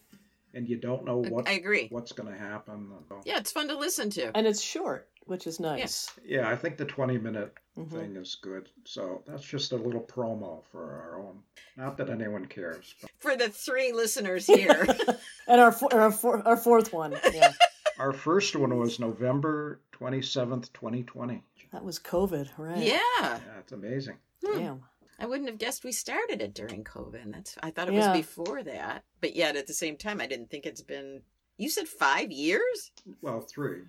and 0.55 0.67
you 0.67 0.77
don't 0.77 1.05
know 1.05 1.17
what 1.17 1.47
I 1.47 1.51
agree. 1.53 1.87
what's 1.91 2.13
going 2.13 2.31
to 2.33 2.37
happen. 2.39 2.91
Yeah, 3.25 3.37
it's 3.37 3.51
fun 3.51 3.67
to 3.67 3.77
listen 3.77 4.09
to. 4.11 4.35
And 4.35 4.47
it's 4.47 4.61
short, 4.61 5.07
which 5.25 5.47
is 5.47 5.59
nice. 5.59 6.09
Yeah, 6.23 6.49
I 6.49 6.55
think 6.55 6.77
the 6.77 6.85
20 6.85 7.17
minute 7.17 7.53
Mhm. 7.77 7.89
thing 7.91 8.15
is 8.17 8.35
good. 8.35 8.69
So 8.85 9.23
that's 9.25 9.43
just 9.43 9.71
a 9.71 9.75
little 9.77 10.01
promo 10.01 10.63
for 10.71 10.83
our 10.91 11.19
own. 11.21 11.41
Not 11.77 11.95
that 11.97 12.09
anyone 12.09 12.45
cares. 12.47 12.95
But 13.01 13.11
For 13.19 13.35
the 13.37 13.49
three 13.49 13.91
listeners 13.93 14.45
here. 14.47 14.85
And 15.47 15.59
our 15.59 15.75
our, 15.91 16.11
four, 16.11 16.47
our 16.47 16.55
fourth 16.57 16.93
one, 16.93 17.15
yeah, 17.33 17.51
our 17.99 18.13
first 18.13 18.55
one 18.55 18.77
was 18.77 18.99
November 18.99 19.81
27th, 19.91 20.71
2020. 20.73 21.43
that 21.71 21.83
was 21.83 21.99
COVID, 21.99 22.49
right? 22.57 22.77
yeah. 22.77 22.99
Yeah, 23.19 23.39
it's 23.59 23.71
amazing. 23.71 24.17
Damn. 24.41 24.83
I 25.19 25.25
wouldn't 25.25 25.49
have 25.49 25.57
guessed 25.59 25.83
we 25.83 25.91
started 25.91 26.41
it 26.41 26.53
during 26.53 26.83
COVID. 26.83 27.33
That's 27.33 27.55
I 27.61 27.71
thought 27.71 27.87
it 27.89 27.93
Yeah. 27.93 28.11
was 28.11 28.17
before 28.25 28.63
that. 28.63 29.03
But 29.19 29.35
yet 29.35 29.55
at 29.55 29.67
the 29.67 29.73
same 29.73 29.97
time 29.97 30.19
I 30.21 30.27
didn't 30.27 30.49
think 30.49 30.65
it's 30.65 30.81
been 30.81 31.21
you 31.57 31.69
said 31.69 31.87
five 31.87 32.31
years? 32.31 32.91
Well, 33.21 33.41
three, 33.41 33.81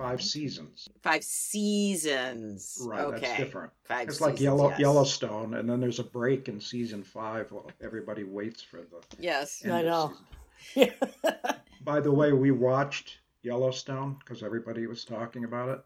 five 0.00 0.22
seasons. 0.22 0.88
Five 1.02 1.22
seasons. 1.22 2.78
Right, 2.86 3.00
okay. 3.04 3.20
that's 3.20 3.36
different. 3.36 3.72
Five 3.84 4.08
It's 4.08 4.20
like 4.20 4.40
Yellow 4.40 4.70
yes. 4.70 4.80
Yellowstone, 4.80 5.54
and 5.54 5.68
then 5.68 5.80
there's 5.80 5.98
a 5.98 6.04
break 6.04 6.48
in 6.48 6.60
season 6.60 7.02
five 7.02 7.52
while 7.52 7.70
everybody 7.82 8.24
waits 8.24 8.62
for 8.62 8.78
the 8.78 9.02
Yes. 9.18 9.62
end 9.64 9.74
I 9.74 9.78
of 9.80 9.84
know. 9.86 10.14
Yeah. 10.74 10.90
By 11.84 12.00
the 12.00 12.12
way, 12.12 12.32
we 12.32 12.50
watched 12.50 13.18
Yellowstone 13.42 14.16
because 14.18 14.42
everybody 14.42 14.86
was 14.86 15.04
talking 15.04 15.44
about 15.44 15.68
it, 15.70 15.80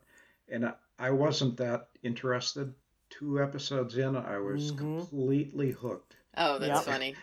and 0.48 0.66
I, 0.66 0.72
I 0.98 1.10
wasn't 1.10 1.56
that 1.58 1.88
interested. 2.02 2.72
Two 3.10 3.40
episodes 3.42 3.96
in, 3.98 4.16
I 4.16 4.38
was 4.38 4.72
Mhm. 4.72 4.78
completely 4.78 5.70
hooked. 5.70 6.16
Oh, 6.36 6.58
that's 6.58 6.84
Yep. 6.86 6.94
funny. 6.94 7.14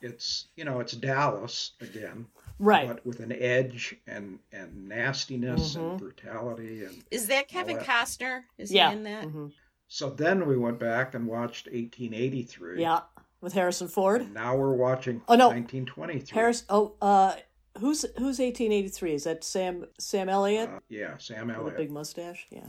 It's 0.00 0.48
you 0.56 0.64
know 0.64 0.80
it's 0.80 0.92
Dallas 0.94 1.72
again, 1.80 2.26
right. 2.62 2.88
but 2.88 3.04
with 3.04 3.20
an 3.20 3.32
edge 3.32 3.96
and 4.06 4.38
and 4.52 4.88
nastiness 4.88 5.76
Mhm. 5.76 5.90
and 5.90 5.98
brutality, 6.00 6.84
and 6.84 7.02
Is 7.10 7.26
that 7.26 7.48
Kevin 7.48 7.76
that. 7.76 7.86
Costner? 7.86 8.44
Is 8.58 8.70
Yeah. 8.72 8.90
he 8.90 8.96
in 8.96 9.02
that? 9.04 9.24
hmm 9.24 9.48
so 9.88 10.08
then 10.08 10.46
we 10.48 10.56
went 10.56 10.78
back 10.78 11.14
and 11.14 11.26
watched 11.26 11.66
1883. 11.70 12.80
Yeah. 12.80 13.00
With 13.42 13.52
Harrison 13.52 13.88
Ford. 13.88 14.22
And 14.22 14.32
now 14.32 14.56
we're 14.56 14.72
watching 14.72 15.20
Oh, 15.28 15.34
no. 15.34 15.48
1923. 15.50 16.34
Harris. 16.34 16.64
Oh, 16.70 16.94
uh, 17.02 17.36
who's 17.78 18.02
who's 18.16 18.38
1883? 18.40 19.12
Is 19.14 19.24
that 19.24 19.44
Sam 19.44 19.84
Sam 19.98 20.30
Elliott 20.30 20.70
Uh, 20.70 20.80
yeah, 20.88 21.18
Sam 21.18 21.48
with 21.48 21.56
a 21.56 21.58
Elliott. 21.58 21.76
big 21.76 21.90
mustache? 21.90 22.46
Yeah, 22.50 22.68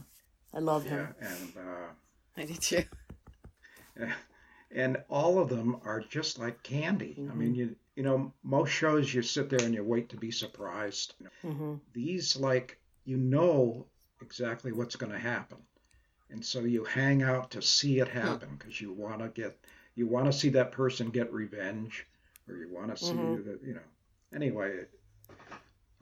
I 0.53 0.59
love 0.59 0.85
Yeah, 0.85 0.91
him. 0.91 1.15
and 1.21 1.53
uh, 1.57 1.88
I 2.35 2.43
did 2.45 2.59
too. 2.62 2.83
and 4.74 5.03
all 5.10 5.39
of 5.39 5.50
them 5.50 5.77
are 5.84 6.01
just 6.01 6.39
like 6.39 6.63
candy. 6.63 7.22
I 7.30 7.34
Mm-hmm. 7.34 7.36
mean, 7.36 7.56
you 7.56 7.75
you 7.96 8.03
know, 8.03 8.34
most 8.44 8.72
shows 8.72 9.13
you 9.13 9.22
sit 9.24 9.50
there 9.50 9.63
and 9.63 9.74
you 9.74 9.84
wait 9.84 10.10
to 10.10 10.18
be 10.18 10.32
surprised. 10.32 11.15
hmm 11.44 11.75
These, 11.94 12.38
like, 12.38 12.80
you 13.06 13.18
know 13.18 13.88
exactly 14.22 14.72
what's 14.72 14.96
going 14.98 15.12
to 15.13 15.20
happen. 15.20 15.60
And 16.30 16.46
so 16.46 16.62
you 16.62 16.84
hang 16.86 17.24
out 17.24 17.51
to 17.51 17.62
see 17.62 18.00
it 18.00 18.10
happen 18.10 18.56
because 18.58 18.82
you 18.82 18.94
want 18.94 19.20
to 19.22 19.30
get, 19.30 19.60
you 19.96 20.08
want 20.08 20.27
to 20.27 20.34
see 20.34 20.50
that 20.50 20.72
person 20.74 21.10
get 21.12 21.34
revenge 21.34 22.06
or 22.50 22.56
you 22.58 22.70
want 22.70 22.96
to 22.96 23.03
see 23.03 23.15
Mhm. 23.15 23.38
that, 23.38 23.60
you 23.63 23.75
know. 23.75 23.89
Anyway, 24.34 24.86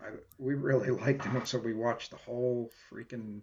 I, 0.02 0.10
we 0.38 0.56
really 0.56 0.90
liked 1.02 1.24
him, 1.24 1.46
so 1.46 1.58
we 1.60 1.74
watched 1.74 2.12
the 2.12 2.18
whole 2.18 2.72
freaking 2.92 3.42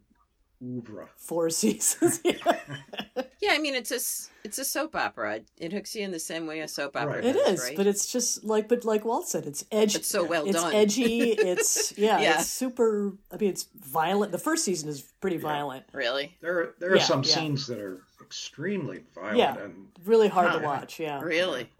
oeuvre. 0.62 1.08
Four 1.16 1.50
seasons. 1.60 2.20
yeah. 2.24 2.34
Yeah, 3.40 3.50
I 3.52 3.58
mean 3.60 3.76
it's 3.76 3.92
a 3.92 3.96
s- 3.96 4.30
it's 4.42 4.58
a 4.58 4.64
soap 4.64 4.96
opera. 4.96 5.40
It 5.58 5.72
hooks 5.72 5.94
you 5.94 6.02
in 6.04 6.10
the 6.10 6.18
same 6.18 6.44
way 6.46 6.58
a 6.60 6.66
soap 6.68 6.96
opera 6.96 7.22
Right. 7.22 7.32
Does, 7.32 7.60
is, 7.60 7.60
right? 7.68 7.76
but 7.76 7.86
it's 7.86 8.10
just 8.10 8.42
like, 8.44 8.68
but 8.68 8.84
like 8.84 9.04
Walt 9.04 9.28
said, 9.28 9.46
it's 9.46 9.64
edgy. 9.70 9.98
It's 9.98 10.08
so 10.08 10.24
well 10.24 10.44
it's 10.44 10.60
done. 10.60 10.74
edgy. 10.74 11.30
It's 11.38 11.96
yeah, 11.96 12.18
Yeah. 12.20 12.40
it's 12.40 12.48
super. 12.48 13.12
I 13.32 13.36
mean, 13.36 13.50
it's 13.50 13.68
violent. 13.78 14.32
The 14.32 14.38
first 14.38 14.64
season 14.64 14.88
is 14.88 15.02
pretty 15.20 15.36
violent. 15.36 15.84
really, 15.92 16.36
There, 16.40 16.74
there 16.80 16.90
are 16.92 16.96
Yeah, 16.96 17.02
some 17.04 17.22
yeah. 17.22 17.34
scenes 17.34 17.68
that 17.68 17.78
are 17.78 18.02
extremely 18.20 19.04
violent, 19.14 19.38
Yeah. 19.38 19.56
and 19.56 19.86
Really 20.04 20.28
hard 20.28 20.48
Huh. 20.50 20.58
to 20.58 20.64
watch. 20.64 20.98
Yeah, 20.98 21.20
really. 21.22 21.70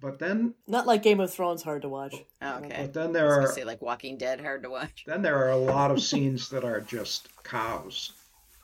but 0.00 0.18
then, 0.18 0.54
not 0.66 0.86
like 0.86 1.02
Game 1.02 1.20
of 1.20 1.32
Thrones 1.32 1.62
hard 1.62 1.82
to 1.82 1.88
watch. 1.90 2.14
Oh, 2.40 2.56
okay. 2.56 2.74
but 2.80 2.94
then 2.94 3.10
I 3.10 3.12
there 3.12 3.26
was 3.40 3.50
are 3.50 3.52
say 3.52 3.64
like 3.64 3.82
Walking 3.82 4.16
Dead, 4.16 4.40
hard 4.40 4.62
to 4.62 4.70
watch. 4.70 5.04
Then 5.06 5.20
there 5.22 5.36
are 5.36 5.50
a 5.50 5.56
lot 5.58 5.90
of 5.90 6.02
scenes 6.02 6.48
that 6.48 6.64
are 6.64 6.80
just 6.80 7.28
cows 7.44 8.12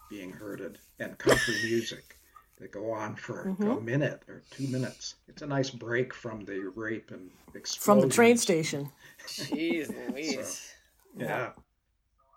being 0.08 0.32
herded 0.32 0.78
and 0.98 1.16
country 1.18 1.54
music 1.64 2.18
that 2.58 2.72
go 2.72 2.90
on 2.90 3.14
for 3.14 3.42
a 3.42 3.46
Mhm. 3.46 3.84
minute 3.84 4.22
or 4.28 4.42
two 4.50 4.66
minutes. 4.66 5.14
It's 5.28 5.42
a 5.42 5.46
nice 5.46 5.70
break 5.70 6.12
from 6.12 6.44
the 6.44 6.58
rape 6.74 7.10
and 7.10 7.30
explosion. 7.54 8.00
From 8.02 8.08
the 8.08 8.14
train 8.14 8.36
station. 8.36 8.90
Jeez 9.26 9.88
Louise. 10.12 10.74
Yeah. 11.16 11.52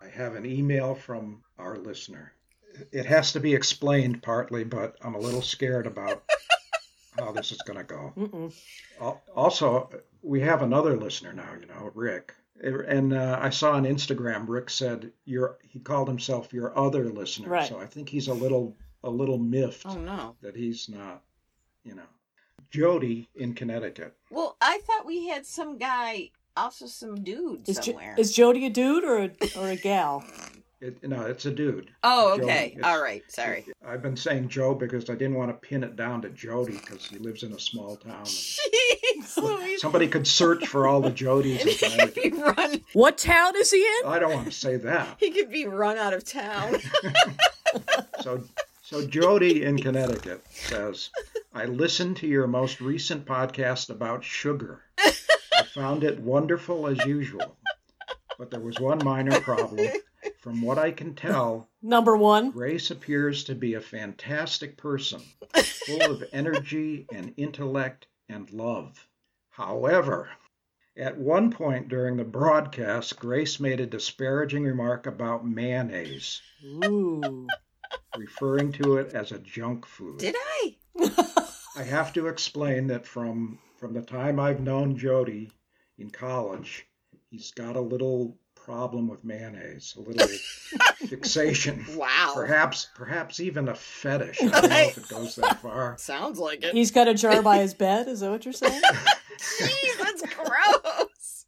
I 0.00 0.08
have 0.08 0.34
an 0.34 0.46
email 0.46 0.94
from 0.94 1.42
our 1.58 1.76
listener. 1.78 2.32
It 2.90 3.06
has 3.06 3.32
to 3.32 3.40
be 3.40 3.54
explained 3.54 4.22
partly, 4.22 4.64
but 4.64 4.96
I'm 5.02 5.14
a 5.14 5.18
little 5.18 5.42
scared 5.42 5.86
about 5.86 6.24
how 7.18 7.32
this 7.32 7.52
is 7.52 7.58
going 7.62 7.78
to 7.78 7.84
go. 7.84 8.12
Mm-mm. 8.16 8.52
Also, 9.34 9.90
we 10.22 10.40
have 10.40 10.62
another 10.62 10.96
listener 10.96 11.32
now, 11.32 11.52
you 11.60 11.66
know, 11.66 11.90
Rick. 11.94 12.34
And 12.62 13.12
uh, 13.12 13.38
I 13.42 13.50
saw 13.50 13.72
on 13.72 13.84
Instagram, 13.84 14.44
Rick 14.46 14.70
said 14.70 15.10
your 15.24 15.58
he 15.62 15.80
called 15.80 16.08
himself 16.08 16.52
your 16.52 16.76
other 16.78 17.04
listener. 17.10 17.48
Right. 17.48 17.68
So 17.68 17.80
I 17.80 17.86
think 17.86 18.08
he's 18.08 18.28
a 18.28 18.34
little 18.34 18.76
a 19.02 19.10
little 19.10 19.38
miffed 19.38 19.84
Oh 19.84 19.96
no. 19.98 20.36
that 20.42 20.54
he's 20.56 20.88
not, 20.88 21.22
you 21.84 21.94
know. 21.94 22.02
Jody 22.70 23.28
in 23.34 23.52
Connecticut. 23.54 24.14
Well, 24.30 24.56
I 24.60 24.78
thought 24.86 25.04
we 25.04 25.26
had 25.26 25.44
some 25.44 25.76
guy, 25.76 26.30
also 26.56 26.86
some 26.86 27.22
dude 27.22 27.68
Is, 27.68 27.76
Jo- 27.76 27.82
somewhere. 27.82 28.14
is 28.16 28.32
Jody 28.32 28.64
a 28.66 28.70
dude 28.70 29.04
or 29.04 29.18
a, 29.24 29.30
or 29.58 29.68
a 29.70 29.76
gal? 29.76 30.24
It, 30.80 31.02
no, 31.06 31.22
it's 31.26 31.44
a 31.46 31.50
dude. 31.50 31.90
oh, 32.02 32.38
okay. 32.40 32.76
All 32.82 33.00
right. 33.02 33.22
Sorry. 33.30 33.66
I've 33.86 34.02
been 34.02 34.16
saying 34.16 34.48
Joe 34.48 34.74
because 34.74 35.10
I 35.10 35.14
didn't 35.14 35.34
want 35.34 35.50
to 35.50 35.68
pin 35.68 35.84
it 35.84 35.94
down 35.96 36.22
to 36.22 36.28
Jody 36.30 36.72
because 36.78 37.06
he 37.06 37.18
lives 37.18 37.42
in 37.42 37.52
a 37.52 37.58
small 37.60 37.96
town. 37.96 38.24
Jeez 39.36 39.42
Louise. 39.60 39.80
Somebody 39.80 40.08
could 40.08 40.26
search 40.26 40.66
for 40.66 40.86
all 40.86 41.00
the 41.00 41.10
Jodys 41.10 41.60
And 41.82 41.92
he 41.92 41.98
could 41.98 42.14
be 42.14 42.30
run. 42.42 42.80
What 42.92 43.18
town 43.18 43.54
is 43.56 43.70
he 43.70 43.78
in? 43.80 44.06
I 44.06 44.18
don't 44.18 44.32
want 44.32 44.46
to 44.46 44.52
say 44.52 44.76
that. 44.76 45.16
He 45.18 45.30
could 45.30 45.50
be 45.50 45.66
run 45.66 45.96
out 45.98 46.12
of 46.12 46.24
town. 46.24 46.76
So, 48.20 48.42
so 48.82 49.06
Jody 49.06 49.64
in 49.64 49.78
Connecticut 49.78 50.44
says, 50.50 51.08
"I 51.54 51.64
listened 51.64 52.18
to 52.18 52.26
your 52.26 52.46
most 52.46 52.82
recent 52.82 53.24
podcast 53.24 53.88
about 53.88 54.22
sugar. 54.22 54.82
I 54.98 55.62
found 55.74 56.04
it 56.04 56.20
wonderful 56.20 56.86
as 56.86 57.04
usual, 57.06 57.56
but 58.38 58.50
there 58.50 58.60
was 58.60 58.78
one 58.78 59.02
minor 59.02 59.40
problem. 59.40 59.88
From 60.40 60.60
what 60.60 60.78
I 60.78 60.90
can 60.90 61.14
tell, 61.14 61.68
Number 61.80 62.16
one. 62.16 62.50
Grace 62.50 62.90
appears 62.90 63.44
to 63.44 63.54
be 63.54 63.74
a 63.74 63.80
fantastic 63.80 64.76
person, 64.76 65.22
full 65.86 66.02
of 66.02 66.22
energy 66.32 67.06
and 67.10 67.32
intellect 67.38 68.06
and 68.28 68.50
love. 68.52 69.08
However, 69.52 70.30
at 70.96 71.18
one 71.18 71.50
point 71.50 71.88
during 71.88 72.16
the 72.16 72.24
broadcast, 72.24 73.18
Grace 73.18 73.60
made 73.60 73.80
a 73.80 73.86
disparaging 73.86 74.64
remark 74.64 75.06
about 75.06 75.46
mayonnaise, 75.46 76.40
Ooh. 76.64 77.46
referring 78.16 78.72
to 78.72 78.96
it 78.96 79.12
as 79.14 79.30
a 79.30 79.38
junk 79.38 79.86
food. 79.86 80.18
Did 80.18 80.36
I? 80.38 80.76
I 81.76 81.82
have 81.82 82.14
to 82.14 82.28
explain 82.28 82.86
that 82.86 83.06
from 83.06 83.58
from 83.76 83.92
the 83.92 84.00
time 84.00 84.40
I've 84.40 84.60
known 84.60 84.96
Jody 84.96 85.50
in 85.98 86.08
college, 86.08 86.86
he's 87.30 87.50
got 87.50 87.76
a 87.76 87.80
little 87.80 88.38
problem 88.54 89.08
with 89.08 89.24
mayonnaise, 89.24 89.94
a 89.98 90.00
little 90.00 90.28
fixation. 91.08 91.84
Wow. 91.94 92.32
Perhaps 92.34 92.88
perhaps 92.94 93.40
even 93.40 93.68
a 93.68 93.74
fetish. 93.74 94.40
I 94.40 94.48
don't 94.48 94.70
know 94.70 94.76
if 94.76 94.98
it 94.98 95.08
goes 95.08 95.36
that 95.36 95.60
far. 95.62 95.96
Sounds 95.98 96.38
like 96.38 96.62
it. 96.62 96.72
He's 96.72 96.90
got 96.90 97.08
a 97.08 97.14
jar 97.14 97.42
by 97.42 97.58
his 97.58 97.74
bed. 97.74 98.08
Is 98.08 98.20
that 98.20 98.30
what 98.30 98.44
you're 98.46 98.52
saying? 98.54 98.80
Jeez, 99.38 99.98
that's 99.98 100.22
gross. 100.34 101.46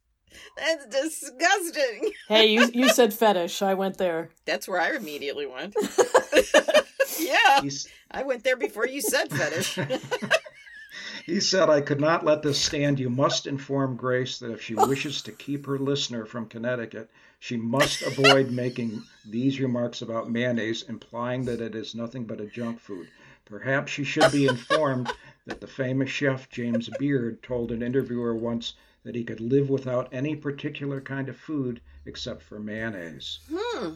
That's 0.57 0.87
disgusting. 0.87 2.12
hey, 2.29 2.47
you 2.47 2.71
you 2.73 2.88
said 2.88 3.12
fetish. 3.12 3.62
I 3.62 3.75
went 3.75 3.99
there. 3.99 4.31
That's 4.45 4.69
where 4.69 4.81
I 4.81 4.95
immediately 4.95 5.47
went. 5.47 5.75
yeah, 7.19 7.61
He's, 7.61 7.88
I 8.11 8.23
went 8.23 8.45
there 8.45 8.57
before 8.57 8.87
you 8.87 9.00
said 9.00 9.31
fetish. 9.31 9.79
he 11.26 11.41
said, 11.41 11.69
I 11.69 11.81
could 11.81 12.00
not 12.00 12.25
let 12.25 12.43
this 12.43 12.61
stand. 12.61 13.00
You 13.00 13.11
must 13.11 13.47
inform 13.47 13.97
Grace 13.97 14.38
that 14.38 14.53
if 14.53 14.62
she 14.62 14.75
wishes 14.75 15.23
to 15.23 15.33
keep 15.33 15.67
her 15.67 15.79
listener 15.79 16.25
from 16.25 16.47
Connecticut, 16.47 17.11
she 17.41 17.57
must 17.57 18.03
avoid 18.03 18.50
making 18.50 19.03
these 19.29 19.61
remarks 19.61 20.03
about 20.03 20.31
mayonnaise, 20.31 20.85
implying 20.88 21.45
that 21.47 21.61
it 21.61 21.75
is 21.75 21.95
nothing 21.95 22.25
but 22.25 22.41
a 22.41 22.47
junk 22.47 22.81
food. 22.81 23.09
Perhaps 23.45 23.93
she 23.93 24.05
should 24.05 24.33
be 24.33 24.47
informed 24.47 25.11
that 25.47 25.61
the 25.61 25.67
famous 25.67 26.11
chef 26.11 26.49
James 26.49 26.89
Beard 26.99 27.43
told 27.43 27.71
an 27.71 27.83
interviewer 27.83 28.35
once 28.35 28.75
that 29.05 29.15
he 29.15 29.25
could 29.25 29.41
live 29.41 29.69
without 29.69 30.09
any 30.13 30.35
particular 30.35 31.01
kind 31.01 31.29
of 31.29 31.37
food 31.37 31.81
except 32.07 32.43
for 32.43 32.59
mayonnaise. 32.59 33.41
Hmm. 33.53 33.95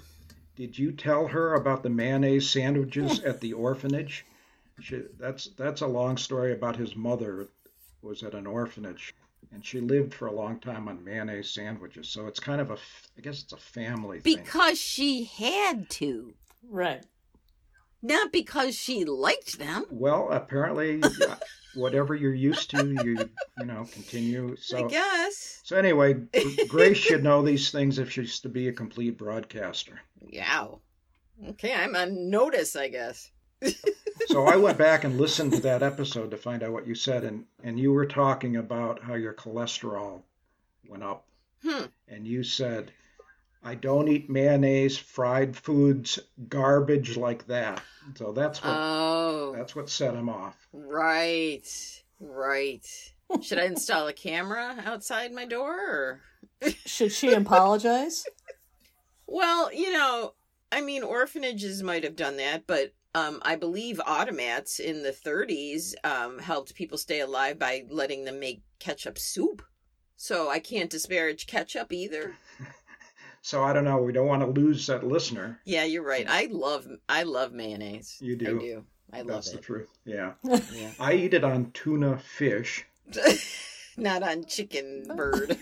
Did 0.57 0.79
you 0.79 0.93
tell 0.93 1.27
her 1.29 1.55
about 1.55 1.83
the 1.83 1.91
mayonnaise 1.91 2.51
sandwiches 2.51 3.21
at 3.21 3.41
the 3.41 3.53
orphanage? 3.53 4.27
She, 4.81 5.03
that's 5.19 5.47
that's 5.57 5.81
a 5.81 5.87
long 5.87 6.17
story 6.17 6.53
about 6.53 6.77
his 6.77 6.95
mother 6.95 7.49
was 8.03 8.23
at 8.23 8.35
an 8.35 8.47
orphanage, 8.47 9.15
and 9.53 9.65
she 9.65 9.81
lived 9.81 10.15
for 10.15 10.27
a 10.27 10.33
long 10.33 10.61
time 10.61 10.89
on 10.89 11.05
mayonnaise 11.05 11.51
sandwiches. 11.51 12.09
So 12.09 12.27
it's 12.27 12.41
kind 12.41 12.61
of 12.61 12.71
a 12.71 12.79
I 13.17 13.21
guess 13.23 13.43
it's 13.43 13.53
a 13.53 13.57
family 13.57 14.21
thing. 14.21 14.37
Because 14.37 14.79
she 14.79 15.25
had 15.25 15.89
to, 15.91 16.35
Right. 16.69 17.05
Not 18.03 18.33
because 18.33 18.75
she 18.75 19.05
liked 19.05 19.59
them. 19.59 19.85
Well, 19.91 20.29
apparently, 20.31 21.03
whatever 21.75 22.15
you're 22.15 22.35
used 22.35 22.71
to, 22.71 22.87
you 23.05 23.29
you 23.59 23.65
know 23.65 23.87
continue. 23.93 24.57
So 24.61 24.85
I 24.87 24.89
guess. 24.89 25.61
so 25.65 25.77
anyway, 25.77 26.15
Grace 26.69 26.99
should 26.99 27.23
know 27.25 27.43
these 27.43 27.71
things 27.71 27.99
if 27.99 28.11
she's 28.11 28.41
to 28.41 28.49
be 28.49 28.69
a 28.69 28.73
complete 28.73 29.17
broadcaster. 29.19 30.01
Yeah. 30.29 30.67
Okay, 31.51 31.73
I'm 31.75 31.95
on 31.95 32.31
notice, 32.31 32.75
I 32.77 32.89
guess. 32.89 33.31
So 34.27 34.47
I 34.47 34.57
went 34.57 34.77
back 34.77 35.05
and 35.05 35.17
listened 35.19 35.53
to 35.53 35.61
that 35.61 35.83
episode 35.83 36.33
to 36.33 36.37
find 36.37 36.63
out 36.63 36.73
what 36.73 36.87
you 36.87 36.95
said, 36.95 37.23
and 37.25 37.45
and 37.63 37.79
you 37.79 37.93
were 37.93 38.05
talking 38.05 38.57
about 38.57 39.01
how 39.01 39.15
your 39.15 39.33
cholesterol 39.33 40.23
went 40.87 41.03
up, 41.05 41.25
Hmm. 41.63 41.85
and 42.09 42.27
you 42.27 42.43
said, 42.43 42.91
"I 43.63 43.75
don't 43.75 44.09
eat 44.09 44.31
mayonnaise, 44.31 44.97
fried 44.97 45.57
foods, 45.57 46.19
garbage 46.49 47.17
like 47.17 47.47
that." 47.47 47.83
So 48.17 48.33
that's 48.33 48.63
what 48.63 48.75
Oh, 48.75 49.55
that's 49.57 49.75
what 49.77 49.89
set 49.91 50.15
him 50.15 50.29
off. 50.29 50.57
right, 50.73 52.03
right. 52.21 52.87
Should 53.43 53.59
I 53.59 53.65
install 53.67 54.09
a 54.09 54.13
camera 54.15 54.83
outside 54.87 55.33
my 55.33 55.45
door? 55.45 55.73
Or? 55.73 56.21
Should 56.87 57.13
she 57.13 57.33
apologize? 57.33 58.25
Well, 59.31 59.71
you 59.73 59.93
know, 59.93 60.33
I 60.73 60.81
mean, 60.81 61.03
orphanages 61.03 61.83
might 61.83 62.03
have 62.03 62.17
done 62.17 62.39
that, 62.39 62.67
but 62.67 62.95
um, 63.15 63.41
I 63.43 63.57
believe 63.57 64.01
automats 64.07 64.81
in 64.81 65.03
the 65.03 65.11
30s 65.13 65.93
um, 66.03 66.39
helped 66.39 66.75
people 66.75 66.97
stay 66.97 67.21
alive 67.21 67.59
by 67.59 67.85
letting 67.91 68.25
them 68.25 68.41
make 68.41 68.63
ketchup 68.79 69.19
soup. 69.19 69.63
So 70.17 70.49
I 70.49 70.61
can't 70.61 70.89
disparage 70.91 71.47
ketchup 71.47 71.93
either. 71.93 72.37
So 73.49 73.65
I 73.65 73.73
don't 73.73 73.85
know. 73.85 73.97
We 73.97 74.13
don't 74.13 74.27
want 74.27 74.43
to 74.43 74.61
lose 74.61 74.87
that 74.89 75.07
listener. 75.07 75.59
Yeah, 75.65 75.85
you're 75.85 76.05
right. 76.05 76.27
I 76.29 76.49
love 76.51 76.87
I 77.09 77.23
love 77.23 77.51
mayonnaise. 77.51 78.19
You 78.21 78.37
do. 78.37 78.59
I 78.59 78.61
do. 78.61 78.85
I 79.11 79.17
love 79.23 79.27
That's 79.29 79.53
the 79.53 79.57
it. 79.57 79.63
truth. 79.65 79.89
Yeah, 80.05 80.35
Yeah. 80.71 80.91
I 81.01 81.15
eat 81.15 81.33
it 81.33 81.45
on 81.45 81.71
tuna 81.71 82.19
fish. 82.19 82.85
Not 83.97 84.23
on 84.23 84.45
chicken 84.45 85.07
bird. 85.17 85.57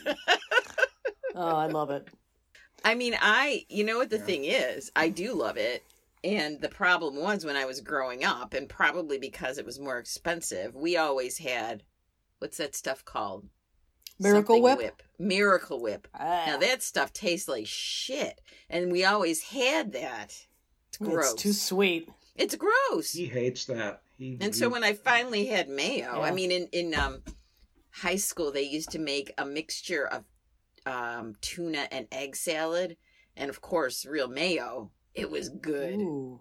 Oh, 1.37 1.55
I 1.55 1.67
love 1.69 1.91
it. 1.91 2.09
I 2.85 2.97
mean, 2.97 3.17
I, 3.23 3.65
you 3.69 3.85
know 3.85 3.99
what 3.99 4.11
the 4.11 4.17
Yeah. 4.17 4.25
thing 4.25 4.45
is? 4.47 4.91
I 4.97 5.09
do 5.09 5.35
love 5.35 5.57
it. 5.57 5.85
And 6.25 6.61
the 6.61 6.69
problem 6.69 7.15
was 7.15 7.45
when 7.45 7.55
I 7.55 7.67
was 7.67 7.81
growing 7.81 8.25
up, 8.25 8.53
and 8.53 8.69
probably 8.69 9.19
because 9.19 9.59
it 9.59 9.65
was 9.65 9.79
more 9.79 9.99
expensive, 9.99 10.75
we 10.75 10.97
always 10.97 11.39
had, 11.39 11.85
what's 12.41 12.57
that 12.57 12.75
stuff 12.75 13.05
called? 13.05 13.47
Miracle 14.19 14.57
something 14.57 14.63
Whip? 14.85 15.03
Miracle 15.19 15.81
Whip. 15.81 16.09
Ah, 16.15 16.45
Now 16.47 16.57
that 16.59 16.83
stuff 16.83 17.13
tastes 17.13 17.49
like 17.49 17.67
shit, 17.67 18.41
and 18.71 18.91
we 18.93 19.05
always 19.05 19.43
had 19.43 19.93
that. 19.93 20.35
It's 20.89 20.99
gross. 20.99 21.33
it's 21.33 21.43
too 21.43 21.53
sweet. 21.53 22.09
It's 22.35 22.55
gross. 22.55 23.13
He 23.13 23.27
hates 23.27 23.65
that. 23.67 24.03
He, 24.19 24.39
And 24.41 24.55
so 24.55 24.69
when 24.69 24.85
I 24.85 24.93
finally 24.95 25.47
had 25.47 25.69
mayo, 25.69 26.23
I 26.23 26.31
mean, 26.33 26.51
in 26.51 26.69
in 26.73 26.95
um, 26.95 27.23
high 27.91 28.17
school 28.17 28.51
they 28.53 28.63
used 28.63 28.91
to 28.93 28.99
make 28.99 29.33
a 29.39 29.45
mixture 29.45 30.07
of 30.07 30.25
um, 30.87 31.35
tuna 31.41 31.87
and 31.91 32.07
egg 32.13 32.37
salad, 32.37 32.97
and 33.37 33.51
of 33.51 33.61
course 33.61 34.07
real 34.07 34.29
mayo. 34.29 34.91
It 35.15 35.31
was 35.31 35.49
good. 35.49 35.95
Ooh. 36.01 36.41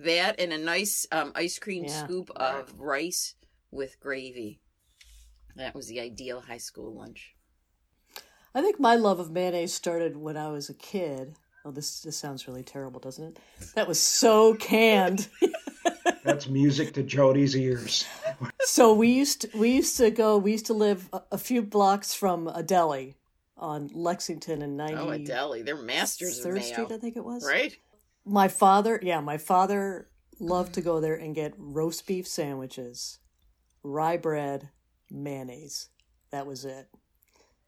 That 0.00 0.38
and 0.38 0.52
a 0.52 0.58
nice 0.58 1.06
um, 1.10 1.32
ice 1.34 1.58
cream 1.58 1.84
Yeah. 1.84 2.04
scoop 2.04 2.30
of 2.36 2.78
rice 2.78 3.34
with 3.70 3.98
gravy. 4.00 4.60
That 5.58 5.74
was 5.74 5.88
the 5.88 5.98
ideal 5.98 6.40
high 6.40 6.58
school 6.58 6.94
lunch. 6.94 7.34
I 8.54 8.62
think 8.62 8.78
my 8.78 8.94
love 8.94 9.18
of 9.18 9.32
mayonnaise 9.32 9.74
started 9.74 10.16
when 10.16 10.36
I 10.36 10.48
was 10.48 10.70
a 10.70 10.74
kid. 10.74 11.34
Oh, 11.64 11.72
this 11.72 12.00
this 12.00 12.16
sounds 12.16 12.46
really 12.46 12.62
terrible, 12.62 13.00
doesn't 13.00 13.24
it? 13.24 13.38
That 13.74 13.88
was 13.88 14.00
so 14.00 14.54
canned. 14.54 15.28
that's 16.24 16.48
music 16.48 16.94
to 16.94 17.02
Jody's 17.02 17.56
ears. 17.56 18.06
so 18.60 18.94
we 18.94 19.08
used 19.08 19.42
to, 19.42 19.58
we 19.58 19.70
used 19.72 19.96
to 19.96 20.12
go. 20.12 20.38
We 20.38 20.52
used 20.52 20.66
to 20.66 20.74
live 20.74 21.08
a, 21.12 21.22
a 21.32 21.38
few 21.38 21.60
blocks 21.62 22.14
from 22.14 22.46
a 22.46 22.62
deli 22.62 23.16
on 23.56 23.90
Lexington 23.92 24.62
and 24.62 24.76
ninety 24.76 24.94
Oh, 24.94 25.10
a 25.10 25.18
deli. 25.18 25.62
They're 25.62 25.82
masters 25.82 26.40
Third. 26.40 26.62
Street, 26.62 26.92
I 26.92 26.98
think 26.98 27.16
it 27.16 27.24
was. 27.24 27.44
Right? 27.44 27.76
My 28.24 28.46
father, 28.46 29.00
yeah, 29.02 29.20
my 29.20 29.38
father 29.38 30.08
loved 30.38 30.74
to 30.74 30.80
go 30.80 31.00
there 31.00 31.16
and 31.16 31.34
get 31.34 31.54
roast 31.58 32.06
beef 32.06 32.28
sandwiches, 32.28 33.18
rye 33.82 34.16
bread, 34.16 34.70
mayonnaise. 35.10 35.88
That 36.30 36.46
was 36.46 36.64
it. 36.64 36.88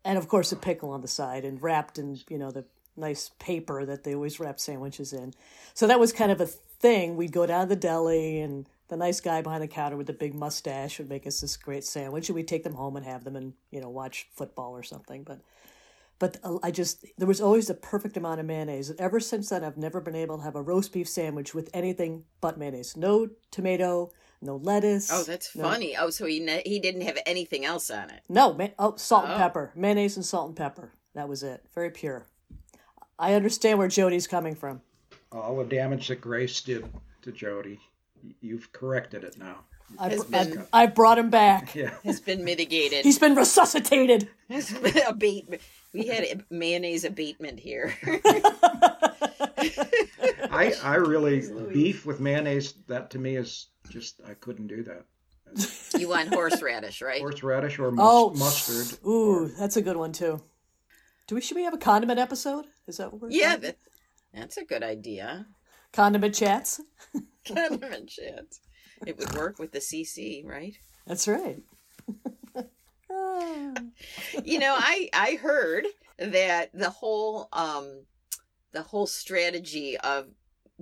And 0.04 0.18
of 0.18 0.28
course 0.28 0.52
a 0.52 0.56
pickle 0.56 0.90
on 0.90 1.00
the 1.00 1.08
side 1.08 1.44
and 1.44 1.62
wrapped 1.62 1.98
in, 1.98 2.18
you 2.28 2.38
know, 2.38 2.50
the 2.50 2.64
nice 2.96 3.30
paper 3.38 3.84
that 3.84 4.04
they 4.04 4.14
always 4.14 4.40
wrap 4.40 4.60
sandwiches 4.60 5.12
in. 5.12 5.34
So 5.74 5.86
that 5.86 6.00
was 6.00 6.12
kind 6.12 6.32
of 6.32 6.40
a 6.40 6.46
thing. 6.46 7.16
We'd 7.16 7.32
go 7.32 7.46
down 7.46 7.68
to 7.68 7.74
the 7.74 7.80
deli 7.80 8.40
and 8.40 8.68
the 8.88 8.96
nice 8.96 9.20
guy 9.20 9.40
behind 9.40 9.62
the 9.62 9.68
counter 9.68 9.96
with 9.96 10.06
the 10.06 10.12
big 10.12 10.34
mustache 10.34 10.98
would 10.98 11.08
make 11.08 11.26
us 11.26 11.40
this 11.40 11.56
great 11.56 11.84
sandwich 11.84 12.28
and 12.28 12.36
we'd 12.36 12.48
take 12.48 12.64
them 12.64 12.74
home 12.74 12.96
and 12.96 13.06
have 13.06 13.24
them 13.24 13.36
and, 13.36 13.54
you 13.70 13.80
know, 13.80 13.88
watch 13.88 14.26
football 14.34 14.72
or 14.72 14.82
something. 14.82 15.22
But 15.22 15.40
but 16.20 16.36
uh, 16.44 16.58
I 16.62 16.70
just 16.70 17.04
there 17.18 17.26
was 17.26 17.40
always 17.40 17.66
the 17.66 17.74
perfect 17.74 18.16
amount 18.16 18.38
of 18.38 18.46
mayonnaise. 18.46 18.90
And 18.90 19.00
ever 19.00 19.18
since 19.18 19.48
then, 19.48 19.64
I've 19.64 19.76
never 19.76 20.00
been 20.00 20.14
able 20.14 20.38
to 20.38 20.44
have 20.44 20.54
a 20.54 20.62
roast 20.62 20.92
beef 20.92 21.08
sandwich 21.08 21.54
with 21.54 21.70
anything 21.74 22.24
but 22.40 22.58
mayonnaise. 22.58 22.96
No 22.96 23.30
tomato, 23.50 24.12
no 24.42 24.56
lettuce. 24.56 25.10
Oh, 25.12 25.22
that's 25.22 25.54
no- 25.54 25.64
funny. 25.64 25.96
Oh, 25.96 26.10
so 26.10 26.26
he 26.26 26.40
ne- 26.40 26.62
he 26.64 26.78
didn't 26.78 27.02
have 27.02 27.18
anything 27.26 27.64
else 27.64 27.90
on 27.90 28.10
it. 28.10 28.20
No, 28.28 28.52
ma- 28.54 28.68
oh, 28.78 28.96
salt 28.96 29.24
and 29.24 29.34
Oh. 29.34 29.36
pepper, 29.38 29.72
mayonnaise 29.74 30.16
and 30.16 30.24
salt 30.24 30.48
and 30.48 30.56
pepper. 30.56 30.92
That 31.14 31.28
was 31.28 31.42
it. 31.42 31.64
Very 31.74 31.90
pure. 31.90 32.26
I 33.18 33.34
understand 33.34 33.78
where 33.78 33.88
Jody's 33.88 34.26
coming 34.26 34.54
from. 34.54 34.80
All 35.32 35.56
the 35.56 35.64
damage 35.64 36.08
that 36.08 36.20
Grace 36.20 36.60
did 36.62 36.84
to 37.22 37.32
Jody, 37.32 37.80
you've 38.40 38.72
corrected 38.72 39.24
it 39.24 39.36
now. 39.38 39.64
I've, 39.98 40.16
br- 40.28 40.36
I, 40.36 40.44
been- 40.44 40.66
I 40.72 40.86
brought 40.86 41.18
him 41.18 41.30
back. 41.30 41.74
Yeah. 41.74 41.90
Has 42.04 42.20
been 42.20 42.44
mitigated. 42.44 43.04
He's 43.04 43.18
been 43.18 43.34
resuscitated. 43.34 44.28
Has 44.48 44.70
been 44.72 44.98
abatement. 45.06 45.62
We 45.92 46.06
had 46.06 46.44
mayonnaise 46.50 47.02
abatement 47.04 47.58
here. 47.58 47.92
I 49.60 50.74
I 50.82 50.94
really 50.96 51.42
beef 51.72 52.06
with 52.06 52.20
mayonnaise. 52.20 52.74
That 52.88 53.10
to 53.10 53.18
me 53.18 53.36
is 53.36 53.68
just 53.88 54.20
I 54.28 54.34
couldn't 54.34 54.66
do 54.68 54.82
that. 54.84 55.04
you 55.98 56.08
want 56.08 56.32
horseradish, 56.32 57.02
right? 57.02 57.20
Horseradish 57.20 57.78
or 57.78 57.90
mus- 57.90 58.04
Oh, 58.08 58.30
mustard. 58.30 58.98
Ooh, 59.06 59.48
that's 59.58 59.76
a 59.76 59.82
good 59.82 59.96
one 59.96 60.12
too. 60.12 60.40
Do 61.26 61.34
we 61.34 61.40
should 61.40 61.56
we 61.56 61.64
have 61.64 61.74
a 61.74 61.78
condiment 61.78 62.18
episode? 62.18 62.66
Is 62.86 62.96
that 62.98 63.12
what 63.12 63.22
we're 63.22 63.30
Yeah, 63.30 63.50
doing? 63.56 63.60
that, 63.62 63.76
that's 64.34 64.56
a 64.56 64.64
good 64.64 64.82
idea. 64.82 65.46
condiment 65.92 66.34
chats? 66.34 66.80
Condiment 67.46 68.08
chance. 68.08 68.60
It 69.06 69.18
would 69.18 69.32
work 69.34 69.58
with 69.58 69.72
the 69.72 69.78
CC, 69.78 70.44
right? 70.46 70.74
That's 71.06 71.26
right. 71.26 71.58
You 74.44 74.58
know 74.58 74.74
i 74.78 75.08
i 75.12 75.38
heard 75.42 75.86
that 76.18 76.70
the 76.72 76.90
whole 76.90 77.48
um 77.52 78.02
the 78.72 78.82
whole 78.82 79.06
strategy 79.06 79.96
of 79.98 80.28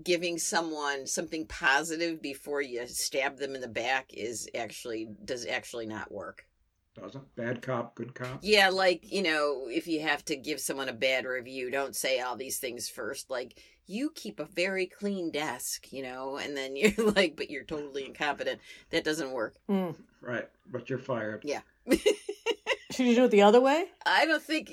giving 0.02 0.38
someone 0.38 1.06
something 1.06 1.46
positive 1.46 2.22
before 2.22 2.62
you 2.62 2.86
stab 2.86 3.38
them 3.38 3.54
in 3.54 3.60
the 3.60 3.68
back 3.68 4.10
is 4.14 4.48
actually 4.54 5.08
does 5.24 5.44
actually 5.46 5.86
not 5.86 6.12
work 6.12 6.46
Doesn't 6.94 7.34
bad 7.34 7.62
cop, 7.62 7.94
good 7.96 8.14
cop. 8.14 8.38
yeah 8.42 8.68
like 8.68 9.10
you 9.12 9.22
know 9.22 9.66
if 9.68 9.88
you 9.88 10.00
have 10.02 10.24
to 10.26 10.36
give 10.36 10.60
someone 10.60 10.88
a 10.88 10.92
bad 10.92 11.24
review 11.24 11.70
don't 11.70 11.96
say 11.96 12.20
all 12.20 12.36
these 12.36 12.58
things 12.58 12.88
first 12.88 13.28
like 13.28 13.60
you 13.86 14.10
keep 14.14 14.38
a 14.38 14.44
very 14.44 14.86
clean 14.86 15.32
desk 15.32 15.92
you 15.92 16.02
know 16.02 16.36
and 16.36 16.56
then 16.56 16.76
you're 16.76 16.92
like 17.16 17.34
but 17.36 17.50
you're 17.50 17.64
totally 17.64 18.04
incompetent 18.04 18.60
that 18.90 19.02
doesn't 19.04 19.32
work 19.32 19.56
Hmm. 19.68 19.90
Right, 20.20 20.48
but 20.70 20.88
you're 20.90 20.98
fired. 21.00 21.42
yeah 21.44 21.60
Should 22.98 23.06
you 23.06 23.14
do 23.14 23.24
it 23.26 23.30
the 23.30 23.42
other 23.42 23.60
way? 23.60 23.84
i 24.04 24.26
don't 24.26 24.42
think 24.42 24.72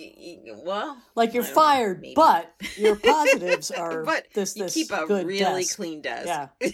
well 0.64 0.98
Like 1.14 1.36
you're 1.36 1.44
don't 1.44 1.52
know, 1.52 1.62
fired, 1.62 2.06
but 2.16 2.52
your 2.76 2.96
positives 3.12 3.70
are 3.70 4.04
but 4.04 4.26
this 4.34 4.54
this 4.56 4.74
keep 4.74 4.90
a 4.90 5.06
good 5.06 5.28
really 5.28 5.62
desk. 5.62 5.76
clean 5.76 6.02
desk. 6.02 6.26
Yeah. 6.26 6.48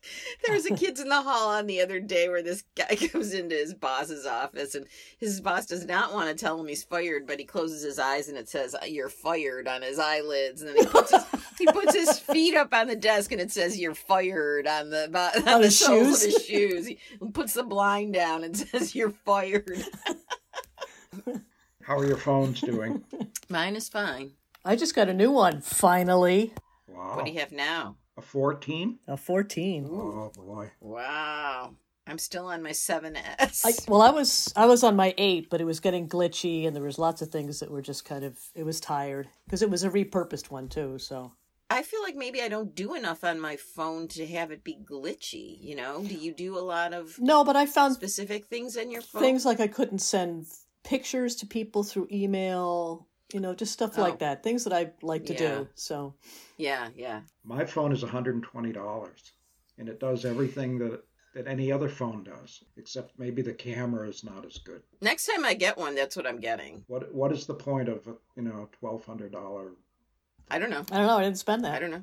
there 0.44 0.54
was 0.54 0.66
a 0.66 0.74
kids 0.74 1.00
in 1.00 1.08
the 1.08 1.22
hall 1.22 1.48
on 1.50 1.66
the 1.66 1.80
other 1.80 2.00
day 2.00 2.28
where 2.28 2.42
this 2.42 2.64
guy 2.76 2.96
comes 3.12 3.32
into 3.34 3.54
his 3.54 3.74
boss's 3.74 4.26
office 4.26 4.74
and 4.74 4.86
his 5.18 5.40
boss 5.40 5.66
does 5.66 5.84
not 5.86 6.12
want 6.12 6.28
to 6.28 6.34
tell 6.34 6.60
him 6.60 6.66
he's 6.68 6.84
fired, 6.84 7.26
but 7.26 7.38
he 7.38 7.44
closes 7.44 7.82
his 7.82 7.98
eyes 7.98 8.28
and 8.28 8.36
it 8.38 8.48
says 8.48 8.74
uh, 8.74 8.84
"You're 8.86 9.08
fired" 9.08 9.68
on 9.68 9.82
his 9.82 9.98
eyelids, 9.98 10.62
and 10.62 10.70
then 10.70 10.76
he 10.78 10.86
puts 10.86 11.10
his, 11.12 11.24
he 11.58 11.66
puts 11.66 11.94
his 11.94 12.18
feet 12.18 12.54
up 12.54 12.72
on 12.72 12.86
the 12.88 12.96
desk 12.96 13.32
and 13.32 13.40
it 13.40 13.50
says 13.50 13.78
"You're 13.78 13.94
fired" 13.94 14.66
on 14.66 14.90
the 14.90 15.06
on, 15.06 15.48
On 15.48 15.60
the 15.60 15.66
his 15.66 15.78
soles 15.78 16.22
shoes? 16.22 16.24
of 16.24 16.32
his 16.32 16.44
shoes. 16.46 16.86
He 16.86 16.98
puts 17.32 17.54
the 17.54 17.62
blind 17.64 18.14
down 18.14 18.44
and 18.44 18.56
says 18.56 18.94
"You're 18.94 19.10
fired." 19.10 19.82
How 21.82 21.96
are 21.96 22.06
your 22.06 22.18
phones 22.18 22.60
doing? 22.60 23.02
Mine 23.48 23.74
is 23.74 23.88
fine. 23.88 24.32
I 24.64 24.76
just 24.76 24.94
got 24.94 25.08
a 25.08 25.14
new 25.14 25.30
one 25.30 25.62
finally. 25.62 26.52
Wow. 26.86 27.16
What 27.16 27.24
do 27.24 27.30
you 27.32 27.38
have 27.40 27.52
now? 27.52 27.96
A 28.18 28.20
14? 28.22 28.98
A 29.06 29.16
14. 29.16 29.88
Oh 29.88 30.32
boy. 30.34 30.72
Wow, 30.80 31.74
I'm 32.04 32.18
still 32.18 32.46
on 32.46 32.64
my 32.64 32.70
7S. 32.70 33.64
I, 33.64 33.72
well, 33.90 34.02
I 34.02 34.10
was 34.10 34.52
I 34.56 34.66
was 34.66 34.82
on 34.82 34.96
my 34.96 35.14
8, 35.16 35.48
but 35.48 35.60
it 35.60 35.64
was 35.64 35.78
getting 35.78 36.08
glitchy 36.08 36.66
and 36.66 36.74
there 36.74 36.82
was 36.82 36.98
lots 36.98 37.22
of 37.22 37.28
things 37.30 37.60
that 37.60 37.70
were 37.70 37.80
just 37.82 38.04
kind 38.04 38.24
of 38.24 38.36
it 38.56 38.64
was 38.64 38.80
tired 38.80 39.28
because 39.44 39.62
it 39.62 39.70
was 39.70 39.84
a 39.84 39.90
repurposed 39.90 40.50
one 40.50 40.68
too, 40.68 40.98
so 40.98 41.32
I 41.70 41.82
feel 41.82 42.02
like 42.02 42.16
maybe 42.16 42.42
I 42.42 42.48
don't 42.48 42.74
do 42.74 42.94
enough 42.94 43.22
on 43.24 43.38
my 43.38 43.56
phone 43.56 44.08
to 44.08 44.26
have 44.26 44.50
it 44.50 44.64
be 44.64 44.78
glitchy. 44.82 45.58
You 45.60 45.76
know, 45.76 46.02
do 46.02 46.14
you 46.14 46.34
do 46.34 46.58
a 46.58 46.60
lot 46.60 46.92
of 46.92 47.18
No, 47.20 47.44
but 47.44 47.56
I 47.56 47.66
found 47.66 47.94
specific 47.94 48.46
things 48.46 48.74
in 48.76 48.90
your 48.90 49.02
phone? 49.02 49.22
things 49.22 49.44
like 49.46 49.60
I 49.60 49.68
couldn't 49.68 50.00
send 50.00 50.46
pictures 50.82 51.36
to 51.36 51.46
people 51.46 51.82
through 51.84 52.08
email, 52.10 53.06
you 53.32 53.40
know, 53.40 53.54
just 53.54 53.72
stuff 53.72 53.98
Oh. 53.98 54.02
like 54.02 54.18
that. 54.20 54.42
Things 54.42 54.64
that 54.64 54.72
I 54.72 54.92
like 55.02 55.26
to 55.26 55.32
Yeah. 55.32 55.38
do. 55.38 55.68
So, 55.74 56.14
Yeah, 56.56 56.88
yeah. 56.96 57.22
My 57.44 57.64
phone 57.64 57.92
is 57.92 58.02
$120 58.02 59.32
and 59.78 59.88
it 59.88 60.00
does 60.00 60.24
everything 60.24 60.78
that 60.78 61.02
that 61.34 61.46
any 61.46 61.70
other 61.70 61.90
phone 61.90 62.24
does, 62.24 62.64
except 62.78 63.16
maybe 63.18 63.42
the 63.42 63.52
camera 63.52 64.08
is 64.08 64.24
not 64.24 64.44
as 64.46 64.56
good. 64.58 64.82
Next 65.02 65.26
time 65.26 65.44
I 65.44 65.54
get 65.54 65.76
one, 65.76 65.94
that's 65.94 66.16
what 66.16 66.26
I'm 66.26 66.40
getting. 66.40 66.84
What 66.88 67.14
what 67.14 67.30
is 67.32 67.46
the 67.46 67.54
point 67.54 67.88
of 67.88 68.06
a, 68.08 68.14
you 68.34 68.42
know, 68.42 68.68
$1200 68.82 69.76
I 70.50 70.58
don't 70.58 70.70
know. 70.70 70.84
I 70.90 70.96
don't 70.96 71.06
know, 71.06 71.18
I 71.18 71.22
didn't 71.22 71.38
spend 71.38 71.64
that. 71.64 71.74
I 71.74 71.78
don't 71.78 71.90
know. 71.90 72.02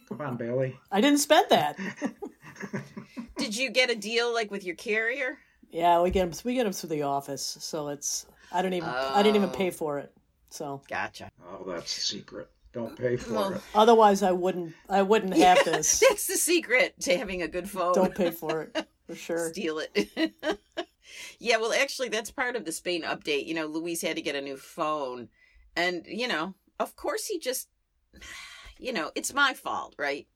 Come 0.08 0.20
on, 0.20 0.36
Bailey. 0.36 0.78
I 0.92 1.00
didn't 1.00 1.18
spend 1.20 1.48
that. 1.48 1.78
Did 3.38 3.56
you 3.56 3.70
get 3.70 3.90
a 3.90 3.94
deal 3.96 4.32
like 4.32 4.50
with 4.50 4.64
your 4.64 4.76
carrier? 4.76 5.38
yeah, 5.70 6.00
we 6.00 6.10
get 6.10 6.30
them 6.30 6.40
we 6.44 6.54
get 6.54 6.64
them 6.64 6.72
through 6.72 6.90
the 6.90 7.02
office, 7.02 7.56
so 7.60 7.88
it's 7.88 8.26
I 8.52 8.62
don't 8.62 8.74
even 8.74 8.88
I 8.88 9.22
didn't 9.22 9.36
even 9.36 9.48
Oh. 9.50 9.52
pay 9.52 9.70
for 9.70 9.98
it. 9.98 10.12
So, 10.50 10.82
Gotcha. 10.88 11.30
Oh, 11.50 11.64
that's 11.66 11.94
the 11.94 12.00
secret. 12.00 12.48
Don't 12.72 12.96
pay 12.96 13.16
for 13.16 13.32
Well, 13.34 13.52
it. 13.54 13.60
otherwise 13.74 14.22
I 14.22 14.32
wouldn't 14.32 14.74
I 14.88 15.02
wouldn't 15.02 15.34
have 15.38 15.64
this. 15.64 16.00
That's 16.00 16.26
the 16.26 16.36
secret 16.36 16.94
to 17.00 17.16
having 17.16 17.42
a 17.42 17.48
good 17.48 17.68
phone. 17.70 17.94
Don't 17.94 18.14
pay 18.14 18.30
for 18.30 18.62
it. 18.74 18.86
For 19.06 19.14
sure. 19.14 19.50
steal 19.52 19.78
it. 19.78 20.32
yeah, 21.38 21.58
well, 21.58 21.72
actually, 21.72 22.08
that's 22.08 22.32
part 22.32 22.56
of 22.56 22.64
the 22.64 22.72
Spain 22.72 23.02
update. 23.04 23.46
You 23.46 23.54
know, 23.54 23.66
Luis 23.66 24.02
had 24.02 24.16
to 24.16 24.22
get 24.22 24.34
a 24.34 24.40
new 24.40 24.56
phone. 24.56 25.28
And, 25.76 26.04
you 26.08 26.26
know, 26.26 26.54
of 26.80 26.96
course, 26.96 27.26
he 27.26 27.38
just, 27.38 27.68
you 28.80 28.92
know, 28.92 29.12
it's 29.14 29.32
my 29.32 29.54
fault, 29.54 29.94
right? 29.96 30.26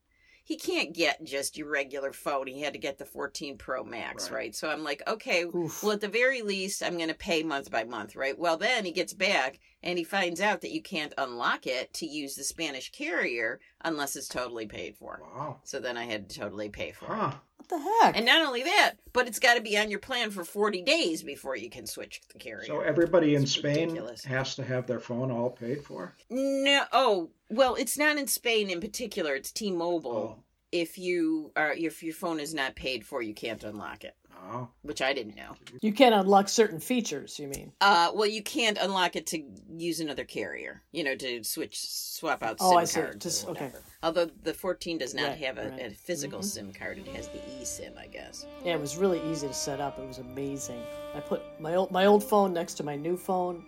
He 0.44 0.56
can't 0.56 0.94
get 0.94 1.24
just 1.24 1.56
your 1.58 1.68
regular 1.68 2.12
phone. 2.12 2.46
He 2.46 2.62
had 2.62 2.72
to 2.74 2.78
get 2.78 2.98
the 2.98 3.04
14 3.04 3.58
Pro 3.58 3.82
Max, 3.82 4.30
Right. 4.30 4.36
right? 4.36 4.54
So 4.54 4.70
I'm 4.70 4.84
like, 4.84 5.02
okay, 5.08 5.42
Oof. 5.44 5.82
well, 5.82 5.92
at 5.92 6.00
the 6.00 6.06
very 6.08 6.42
least, 6.42 6.80
I'm 6.82 6.96
going 6.96 7.08
to 7.08 7.14
pay 7.14 7.42
month 7.42 7.70
by 7.72 7.82
month, 7.84 8.14
right? 8.14 8.38
Well, 8.38 8.56
then 8.56 8.84
he 8.84 8.92
gets 8.92 9.12
back 9.14 9.58
and 9.82 9.98
he 9.98 10.04
finds 10.04 10.40
out 10.40 10.60
that 10.60 10.72
you 10.72 10.82
can't 10.82 11.14
unlock 11.18 11.66
it 11.66 11.92
to 11.94 12.06
use 12.06 12.34
the 12.34 12.44
Spanish 12.44 12.90
carrier 12.92 13.60
unless 13.82 14.16
it's 14.16 14.28
totally 14.28 14.66
paid 14.66 14.96
for. 14.96 15.20
Wow. 15.34 15.58
So 15.64 15.80
then 15.80 15.96
I 15.96 16.04
had 16.04 16.28
to 16.28 16.40
totally 16.40 16.68
pay 16.68 16.92
for 16.92 17.06
it. 17.06 17.16
Huh. 17.16 17.32
What 17.56 17.68
the 17.68 17.78
heck? 17.78 18.16
And 18.16 18.26
not 18.26 18.46
only 18.46 18.62
that, 18.62 18.94
but 19.12 19.26
it's 19.26 19.38
got 19.38 19.54
to 19.54 19.60
be 19.60 19.78
on 19.78 19.90
your 19.90 19.98
plan 19.98 20.30
for 20.30 20.44
40 20.44 20.82
days 20.82 21.22
before 21.22 21.56
you 21.56 21.70
can 21.70 21.86
switch 21.86 22.20
the 22.32 22.38
carrier. 22.38 22.66
So 22.66 22.80
everybody 22.80 23.34
in 23.34 23.46
Spain 23.46 23.88
ridiculous. 23.88 24.24
has 24.24 24.54
to 24.56 24.64
have 24.64 24.86
their 24.86 25.00
phone 25.00 25.30
all 25.30 25.50
paid 25.50 25.82
for. 25.82 26.14
No, 26.28 26.84
oh, 26.92 27.30
well, 27.48 27.74
it's 27.74 27.98
not 27.98 28.16
in 28.16 28.26
Spain 28.26 28.70
in 28.70 28.80
particular. 28.80 29.34
It's 29.34 29.52
T-Mobile. 29.52 30.38
Oh, 30.38 30.42
If 30.72 30.98
you 30.98 31.50
are 31.56 31.72
if 31.72 32.02
your 32.02 32.14
phone 32.14 32.38
is 32.40 32.54
not 32.54 32.76
paid 32.76 33.04
for, 33.04 33.22
you 33.22 33.34
can't 33.34 33.64
unlock 33.64 34.04
it, 34.04 34.14
oh. 34.52 34.68
which 34.82 35.02
I 35.02 35.12
didn't 35.12 35.34
know. 35.36 35.56
you 35.82 35.92
can't 35.92 36.14
unlock 36.14 36.48
certain 36.48 36.78
features. 36.78 37.38
You 37.40 37.48
mean? 37.48 37.72
Uh, 37.80 38.12
well, 38.14 38.28
you 38.28 38.40
can't 38.42 38.78
unlock 38.80 39.16
it 39.16 39.26
to 39.28 39.42
use 39.68 39.98
another 39.98 40.22
carrier. 40.24 40.82
You 40.92 41.02
know, 41.02 41.16
to 41.16 41.42
switch, 41.42 41.80
swap 41.80 42.42
out 42.44 42.58
Oh, 42.60 42.70
SIM 42.70 42.78
I 42.78 42.84
see. 42.84 43.00
cards 43.00 43.24
Just- 43.24 43.46
or 43.48 43.50
okay. 43.50 43.72
Although 44.02 44.30
the 44.44 44.54
14 44.54 44.96
does 44.98 45.12
not 45.12 45.28
Right, 45.30 45.38
have 45.38 45.58
a, 45.58 45.68
right. 45.70 45.80
a 45.86 45.90
physical 45.90 46.38
Mhm. 46.40 46.44
SIM 46.44 46.72
card, 46.72 46.98
it 46.98 47.08
has 47.08 47.28
the 47.28 47.38
eSIM, 47.60 47.98
I 47.98 48.06
guess. 48.06 48.46
Yeah, 48.64 48.74
it 48.74 48.80
was 48.80 48.96
really 48.96 49.20
easy 49.30 49.48
to 49.48 49.52
set 49.54 49.80
up. 49.80 49.98
It 49.98 50.06
was 50.06 50.18
amazing. 50.18 50.80
I 51.14 51.20
put 51.20 51.42
my 51.60 51.74
old 51.74 51.90
my 51.90 52.06
old 52.06 52.22
phone 52.22 52.52
next 52.52 52.74
to 52.74 52.84
my 52.84 52.94
new 52.96 53.16
phone, 53.16 53.64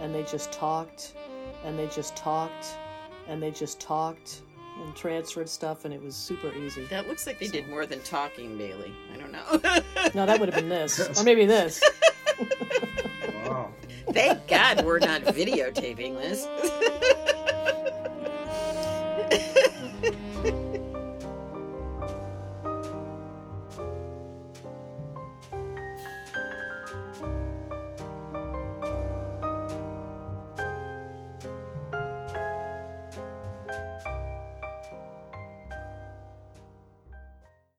and 0.00 0.12
they 0.14 0.24
just 0.24 0.50
talked, 0.50 1.14
and 1.64 1.78
they 1.78 1.86
just 1.86 2.16
talked, 2.16 2.66
and 3.28 3.40
they 3.40 3.52
just 3.52 3.78
talked 3.80 4.42
and 4.80 4.94
transferred 4.96 5.48
stuff, 5.48 5.84
and 5.84 5.94
it 5.94 6.02
was 6.02 6.16
super 6.16 6.52
easy. 6.54 6.84
That 6.86 7.08
looks 7.08 7.26
like 7.26 7.38
they 7.38 7.48
did 7.48 7.68
more 7.68 7.86
than 7.86 8.00
talking, 8.00 8.56
Bailey. 8.56 8.92
I 9.14 9.16
don't 9.16 9.32
know. 9.32 9.82
No, 10.14 10.26
that 10.26 10.40
would 10.40 10.48
have 10.52 10.56
been 10.60 10.68
this, 10.68 10.98
or 11.20 11.24
maybe 11.24 11.46
this. 11.46 11.82
Wow. 13.46 13.72
Thank 14.12 14.46
God 14.46 14.84
we're 14.84 15.00
not 15.00 15.22
videotaping 15.22 16.16
this. 16.16 16.46